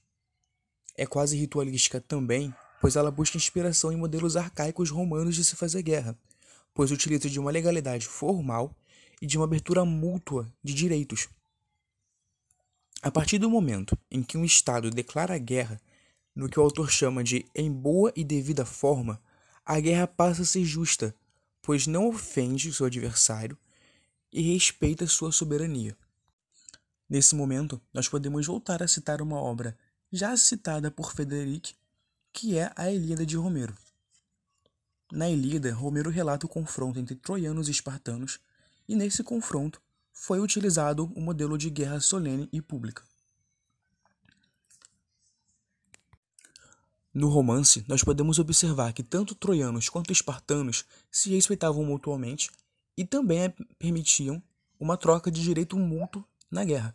[0.97, 5.83] É quase ritualística também pois ela busca inspiração em modelos arcaicos romanos de se fazer
[5.83, 6.17] guerra,
[6.75, 8.75] pois utiliza de uma legalidade formal
[9.21, 11.29] e de uma abertura mútua de direitos.
[13.03, 15.81] A partir do momento em que um Estado declara guerra,
[16.35, 19.21] no que o autor chama de em boa e devida forma,
[19.65, 21.15] a guerra passa a ser justa,
[21.61, 23.57] pois não ofende seu adversário
[24.33, 25.97] e respeita sua soberania.
[27.09, 29.77] Nesse momento, nós podemos voltar a citar uma obra
[30.13, 31.75] já citada por Frederic,
[32.39, 33.77] que é a Ilíada de Romero.
[35.11, 38.39] Na Ilíada, Romero relata o confronto entre troianos e espartanos,
[38.89, 39.83] e nesse confronto
[40.13, 43.03] foi utilizado o modelo de guerra solene e pública.
[47.13, 52.53] No romance, nós podemos observar que tanto troianos quanto espartanos se respeitavam mutuamente
[52.97, 54.41] e também permitiam
[54.79, 56.95] uma troca de direito mútuo na guerra.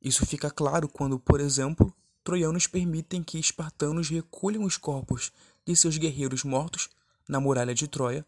[0.00, 1.94] Isso fica claro quando, por exemplo,
[2.24, 5.32] troianos permitem que espartanos recolham os corpos
[5.66, 6.88] de seus guerreiros mortos
[7.28, 8.26] na muralha de Troia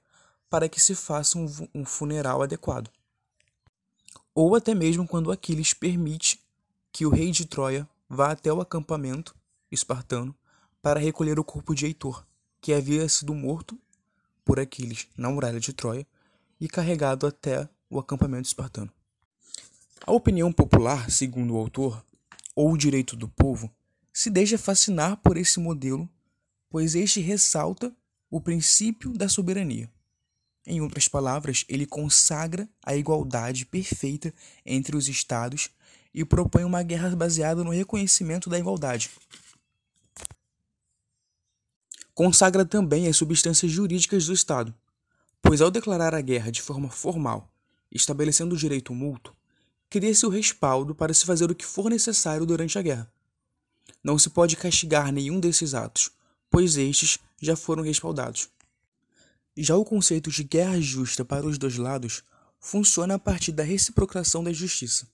[0.48, 1.38] para que se faça
[1.74, 2.90] um funeral adequado.
[4.34, 6.40] Ou até mesmo quando Aquiles permite
[6.92, 9.34] que o rei de Troia vá até o acampamento
[9.70, 10.34] espartano
[10.80, 12.24] para recolher o corpo de Heitor,
[12.60, 13.78] que havia sido morto
[14.44, 16.06] por Aquiles na muralha de Troia
[16.60, 18.92] e carregado até o acampamento espartano.
[20.06, 22.04] A opinião popular, segundo o autor,
[22.54, 23.70] ou o direito do povo,
[24.14, 26.08] se deixa fascinar por esse modelo,
[26.70, 27.92] pois este ressalta
[28.30, 29.90] o princípio da soberania.
[30.64, 34.32] Em outras palavras, ele consagra a igualdade perfeita
[34.64, 35.68] entre os estados
[36.14, 39.10] e propõe uma guerra baseada no reconhecimento da igualdade.
[42.14, 44.72] Consagra também as substâncias jurídicas do Estado,
[45.42, 47.52] pois ao declarar a guerra de forma formal,
[47.90, 49.34] estabelecendo o direito mútuo,
[49.90, 53.13] cria-se o respaldo para se fazer o que for necessário durante a guerra.
[54.02, 56.10] Não se pode castigar nenhum desses atos,
[56.50, 58.48] pois estes já foram respaldados.
[59.56, 62.22] Já o conceito de guerra justa para os dois lados
[62.60, 65.06] funciona a partir da reciprocação da justiça.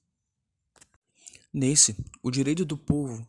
[1.53, 3.27] Nesse, o direito do povo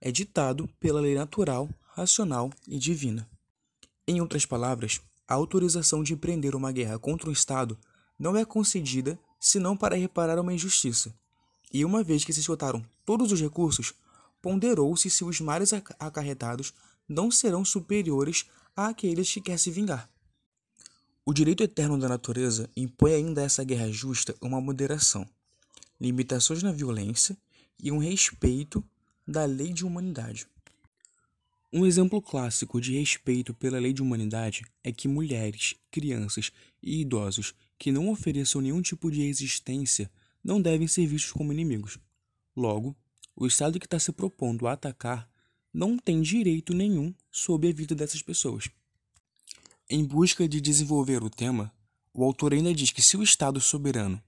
[0.00, 3.28] é ditado pela lei natural, racional e divina.
[4.06, 7.78] Em outras palavras, a autorização de prender uma guerra contra um Estado
[8.18, 11.14] não é concedida senão para reparar uma injustiça.
[11.72, 13.94] E uma vez que se esgotaram todos os recursos,
[14.44, 16.74] ponderou-se se os males acarretados
[17.08, 18.44] não serão superiores
[18.76, 20.06] àqueles que quer se vingar.
[21.24, 25.26] O direito eterno da natureza impõe ainda a essa guerra justa uma moderação,
[25.98, 27.34] limitações na violência
[27.82, 28.84] e um respeito
[29.26, 30.46] da lei de humanidade.
[31.72, 37.54] Um exemplo clássico de respeito pela lei de humanidade é que mulheres, crianças e idosos
[37.78, 40.10] que não ofereçam nenhum tipo de resistência
[40.44, 41.98] não devem ser vistos como inimigos.
[42.54, 42.94] Logo,
[43.36, 45.28] o Estado que está se propondo a atacar
[45.72, 48.68] não tem direito nenhum sobre a vida dessas pessoas.
[49.90, 51.72] Em busca de desenvolver o tema,
[52.12, 54.22] o autor ainda diz que se o Estado soberano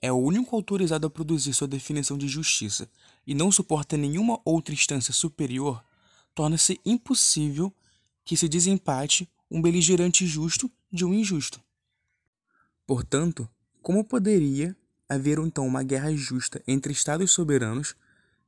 [0.00, 2.90] é o único autorizado a produzir sua definição de justiça
[3.26, 5.82] e não suporta nenhuma outra instância superior,
[6.34, 7.72] torna-se impossível
[8.24, 11.60] que se desempate um beligerante justo de um injusto.
[12.86, 13.48] Portanto,
[13.80, 14.76] como poderia
[15.08, 17.94] haver então uma guerra justa entre estados soberanos,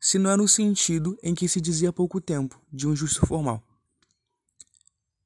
[0.04, 3.24] se não é no sentido em que se dizia há pouco tempo, de um justo
[3.26, 3.66] formal?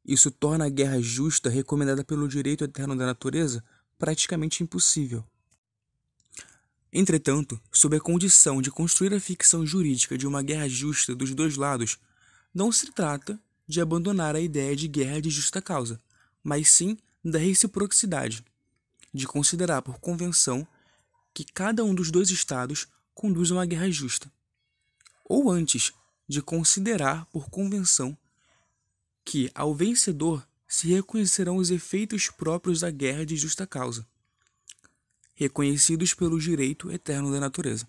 [0.05, 3.65] Isso torna a guerra justa recomendada pelo direito eterno da natureza
[3.99, 5.25] praticamente impossível.
[6.93, 11.57] Entretanto, sob a condição de construir a ficção jurídica de uma guerra justa dos dois
[11.57, 11.99] lados,
[12.55, 16.01] não se trata de abandonar a ideia de guerra de justa causa,
[16.41, 18.45] mas sim da reciprocidade
[19.13, 20.65] de considerar por convenção
[21.35, 24.31] que cada um dos dois estados conduz uma guerra justa,
[25.29, 25.93] ou antes,
[26.27, 28.17] de considerar por convenção
[29.25, 34.07] que ao vencedor se reconhecerão os efeitos próprios da guerra de justa causa,
[35.35, 37.87] reconhecidos pelo direito eterno da natureza.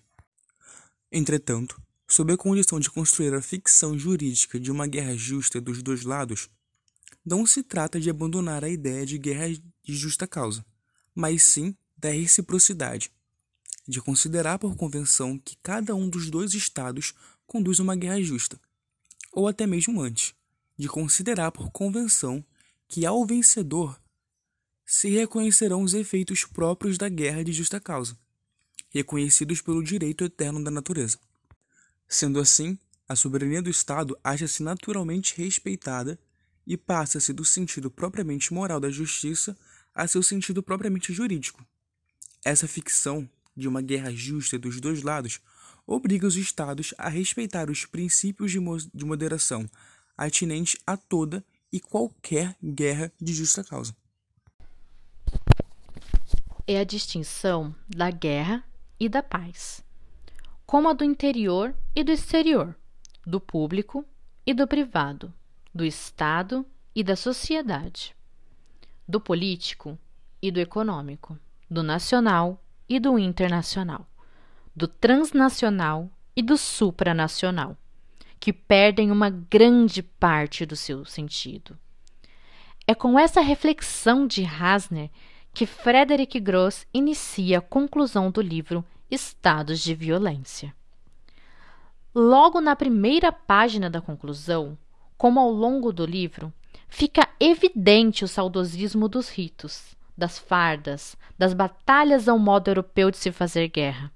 [1.11, 6.03] Entretanto, sob a condição de construir a ficção jurídica de uma guerra justa dos dois
[6.03, 6.49] lados,
[7.25, 10.65] não se trata de abandonar a ideia de guerra de justa causa,
[11.13, 13.11] mas sim da reciprocidade,
[13.89, 17.15] de considerar por convenção que cada um dos dois estados
[17.47, 18.61] conduz uma guerra justa,
[19.31, 20.35] ou até mesmo antes,
[20.77, 22.45] de considerar por convenção
[22.87, 23.99] que ao vencedor
[24.85, 28.15] se reconhecerão os efeitos próprios da guerra de justa causa,
[28.89, 31.17] reconhecidos pelo direito eterno da natureza.
[32.07, 32.77] Sendo assim,
[33.07, 36.19] a soberania do Estado acha-se naturalmente respeitada
[36.65, 39.57] e passa-se do sentido propriamente moral da justiça
[39.95, 41.65] a seu sentido propriamente jurídico.
[42.45, 43.27] Essa ficção
[43.59, 45.39] de uma guerra justa dos dois lados
[45.85, 49.69] obriga os Estados a respeitar os princípios de, mo de moderação,
[50.17, 53.95] atinente a toda e qualquer guerra de justa causa.
[56.67, 58.63] É a distinção da guerra
[58.99, 59.83] e da paz,
[60.65, 62.75] como a do interior e do exterior,
[63.25, 64.05] do público
[64.45, 65.33] e do privado,
[65.73, 68.15] do Estado e da sociedade,
[69.07, 69.97] do político
[70.39, 71.37] e do econômico,
[71.69, 74.07] do nacional e do internacional,
[74.75, 77.77] do transnacional e do supranacional,
[78.39, 81.77] que perdem uma grande parte do seu sentido.
[82.87, 85.11] É com essa reflexão de Hasner
[85.53, 90.73] que Frederick Gross inicia a conclusão do livro Estados de Violência.
[92.15, 94.77] Logo na primeira página da conclusão,
[95.17, 96.51] como ao longo do livro,
[96.87, 103.31] fica evidente o saudosismo dos ritos, das fardas, das batalhas ao modo europeu de se
[103.31, 104.11] fazer guerra,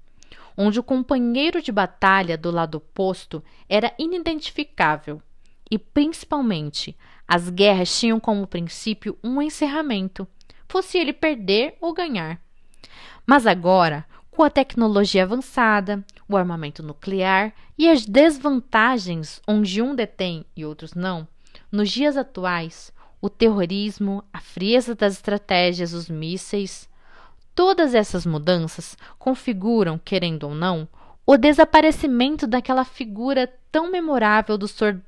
[0.56, 5.20] onde o companheiro de batalha do lado oposto era inidentificável
[5.68, 6.96] e, principalmente,
[7.26, 10.28] as guerras tinham como princípio um encerramento,
[10.68, 12.40] fosse ele perder ou ganhar.
[13.26, 20.44] Mas agora, com a tecnologia avançada, o armamento nuclear e as desvantagens onde um detém
[20.56, 21.26] e outros não,
[21.72, 22.92] nos dias atuais,
[23.24, 26.86] o terrorismo, a frieza das estratégias, os mísseis,
[27.54, 30.86] todas essas mudanças configuram, querendo ou não,
[31.24, 34.66] o desaparecimento daquela figura tão memorável do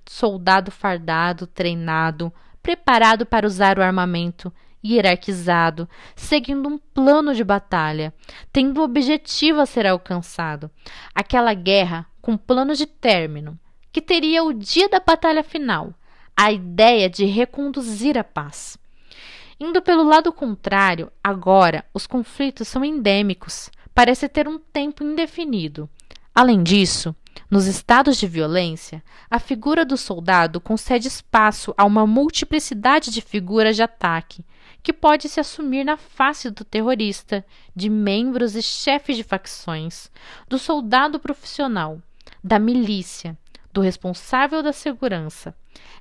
[0.09, 4.51] soldado fardado, treinado, preparado para usar o armamento,
[4.83, 8.15] hierarquizado, seguindo um plano de batalha,
[8.51, 10.71] tendo um objetivo a ser alcançado.
[11.15, 13.61] Aquela guerra com plano de término,
[13.93, 15.93] que teria o dia da batalha final,
[16.37, 18.77] a ideia de reconduzir a paz.
[19.59, 25.89] Indo pelo lado contrário, agora os conflitos são endêmicos, parece ter um tempo indefinido.
[26.35, 27.17] Além disso,
[27.51, 33.77] nos estados de violência, a figura do soldado concede espaço a uma multiplicidade de figuras
[33.77, 34.45] de ataque,
[34.83, 40.11] que pode se assumir na face do terrorista, de membros e chefes de facções,
[40.49, 42.01] do soldado profissional,
[42.43, 43.37] da milícia,
[43.77, 45.55] do responsável da segurança.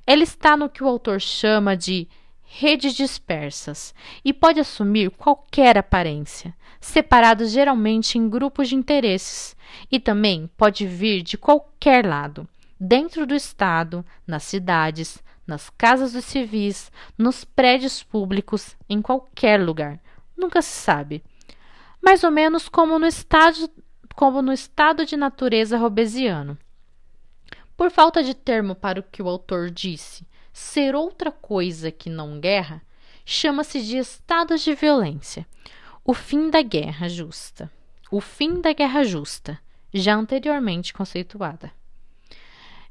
[0.06, 2.08] Ela está no que o autor chama de
[2.42, 9.54] redes dispersas e pode assumir qualquer aparência, separados geralmente em grupos de interesses,
[9.92, 12.48] e também pode vir de qualquer lado,
[12.80, 20.00] dentro do Estado, nas cidades, nas casas dos civis, nos prédios públicos, em qualquer lugar.
[20.34, 21.22] Nunca se sabe.
[22.02, 23.68] Mais ou menos como no estado,
[24.14, 26.56] como no estado de natureza robesiano.
[27.76, 32.40] Por falta de termo para o que o autor disse, ser outra coisa que não
[32.40, 32.82] guerra,
[33.24, 35.46] chama-se de estados de violência.
[36.04, 37.70] O fim da guerra justa.
[38.10, 39.58] O fim da guerra justa,
[39.92, 41.72] já anteriormente conceituada.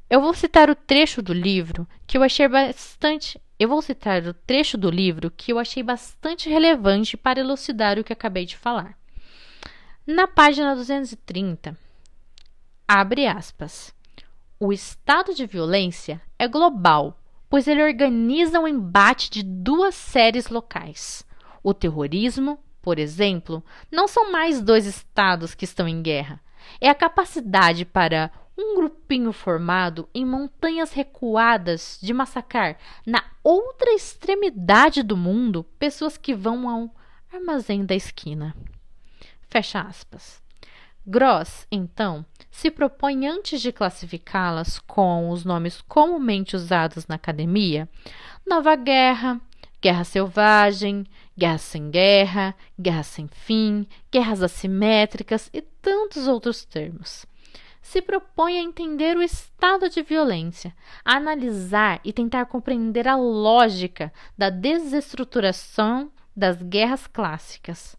[0.08, 3.40] Eu vou citar o trecho do livro que eu achei bastante.
[3.58, 8.04] Eu vou citar o trecho do livro que eu achei bastante relevante para elucidar o
[8.04, 8.96] que acabei de falar.
[10.06, 11.76] Na página 230,
[12.86, 13.95] abre aspas.
[14.58, 21.26] O estado de violência é global, pois ele organiza um embate de duas séries locais.
[21.62, 26.40] O terrorismo, por exemplo, não são mais dois estados que estão em guerra.
[26.80, 35.02] É a capacidade para um grupinho formado em montanhas recuadas de massacrar na outra extremidade
[35.02, 36.94] do mundo pessoas que vão ao
[37.30, 38.56] armazém da esquina.
[39.50, 40.45] Fecha aspas.
[41.06, 47.88] Gross, então, se propõe antes de classificá-las com os nomes comumente usados na academia,
[48.44, 49.40] nova guerra,
[49.80, 51.06] guerra selvagem,
[51.38, 57.24] guerra sem guerra, guerra sem fim, guerras assimétricas e tantos outros termos
[57.86, 64.12] se propõe a entender o estado de violência, a analisar e tentar compreender a lógica
[64.36, 67.96] da desestruturação das guerras clássicas.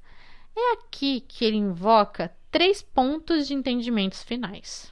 [0.54, 4.92] É aqui que ele invoca três pontos de entendimentos finais.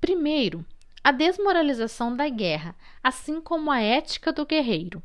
[0.00, 0.66] Primeiro,
[1.04, 5.00] a desmoralização da guerra, assim como a ética do guerreiro.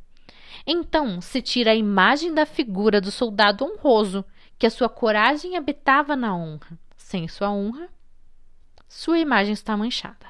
[0.66, 4.26] Então se tira a imagem da figura do soldado honroso,
[4.58, 7.88] que a sua coragem habitava na honra sem sua honra,
[8.90, 10.26] sua imagem está manchada.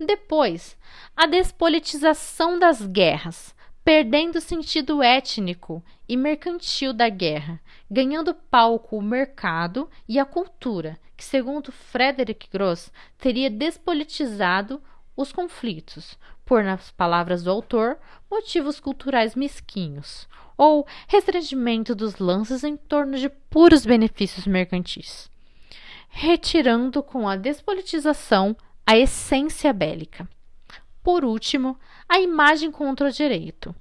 [0.00, 0.78] Depois,
[1.14, 7.60] a despolitização das guerras, perdendo o sentido étnico e mercantil da guerra,
[7.90, 14.82] ganhando palco o mercado e a cultura, que, segundo Frederick Gross, teria despolitizado
[15.16, 17.98] os conflitos, por, nas palavras do autor,
[18.30, 25.30] motivos culturais mesquinhos, ou restringimento dos lances em torno de puros benefícios mercantis
[26.08, 28.56] retirando com a despolitização
[28.86, 30.28] a essência bélica.
[31.02, 31.78] Por último,
[32.08, 33.74] a imagem contra o direito.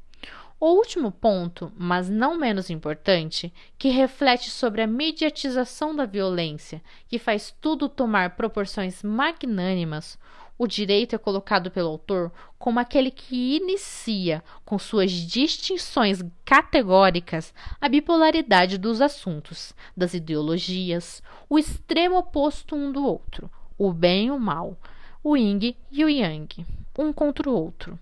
[0.59, 7.19] O último ponto, mas não menos importante, que reflete sobre a mediatização da violência, que
[7.19, 10.17] faz tudo tomar proporções magnânimas,
[10.57, 17.87] o direito é colocado pelo autor como aquele que inicia, com suas distinções categóricas, a
[17.87, 24.39] bipolaridade dos assuntos, das ideologias, o extremo oposto um do outro, o bem e o
[24.39, 24.75] mal,
[25.23, 26.65] o yin e o yang,
[26.97, 27.99] um contra o outro.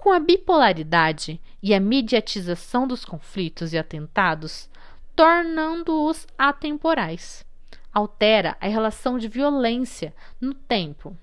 [0.00, 4.66] Com a bipolaridade e a mediatização dos conflitos e atentados,
[5.14, 7.44] tornando-os atemporais.
[7.92, 11.14] Altera a relação de violência no tempo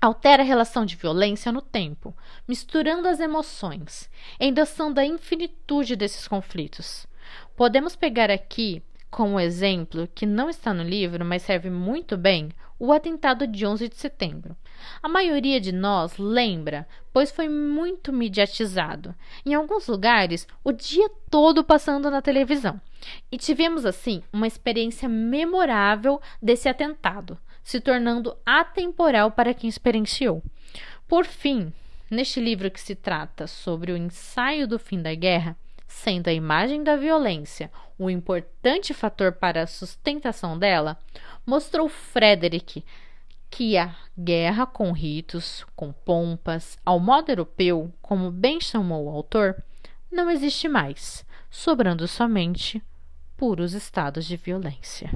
[0.00, 2.14] altera a relação de violência no tempo,
[2.46, 7.06] misturando as emoções, endossando a infinitude desses conflitos.
[7.56, 8.82] Podemos pegar aqui
[9.16, 13.88] como exemplo, que não está no livro, mas serve muito bem, o atentado de 11
[13.88, 14.54] de setembro.
[15.02, 19.14] A maioria de nós lembra, pois foi muito mediatizado.
[19.46, 22.78] Em alguns lugares, o dia todo passando na televisão.
[23.32, 30.42] E tivemos, assim, uma experiência memorável desse atentado, se tornando atemporal para quem experienciou.
[31.08, 31.72] Por fim,
[32.10, 35.56] neste livro que se trata sobre o ensaio do fim da guerra,
[35.86, 40.98] sendo a imagem da violência um importante fator para a sustentação dela,
[41.46, 42.84] mostrou Frederick
[43.50, 49.62] que a guerra com ritos, com pompas, ao modo europeu, como bem chamou o autor,
[50.10, 52.82] não existe mais, sobrando somente
[53.36, 55.10] puros estados de violência.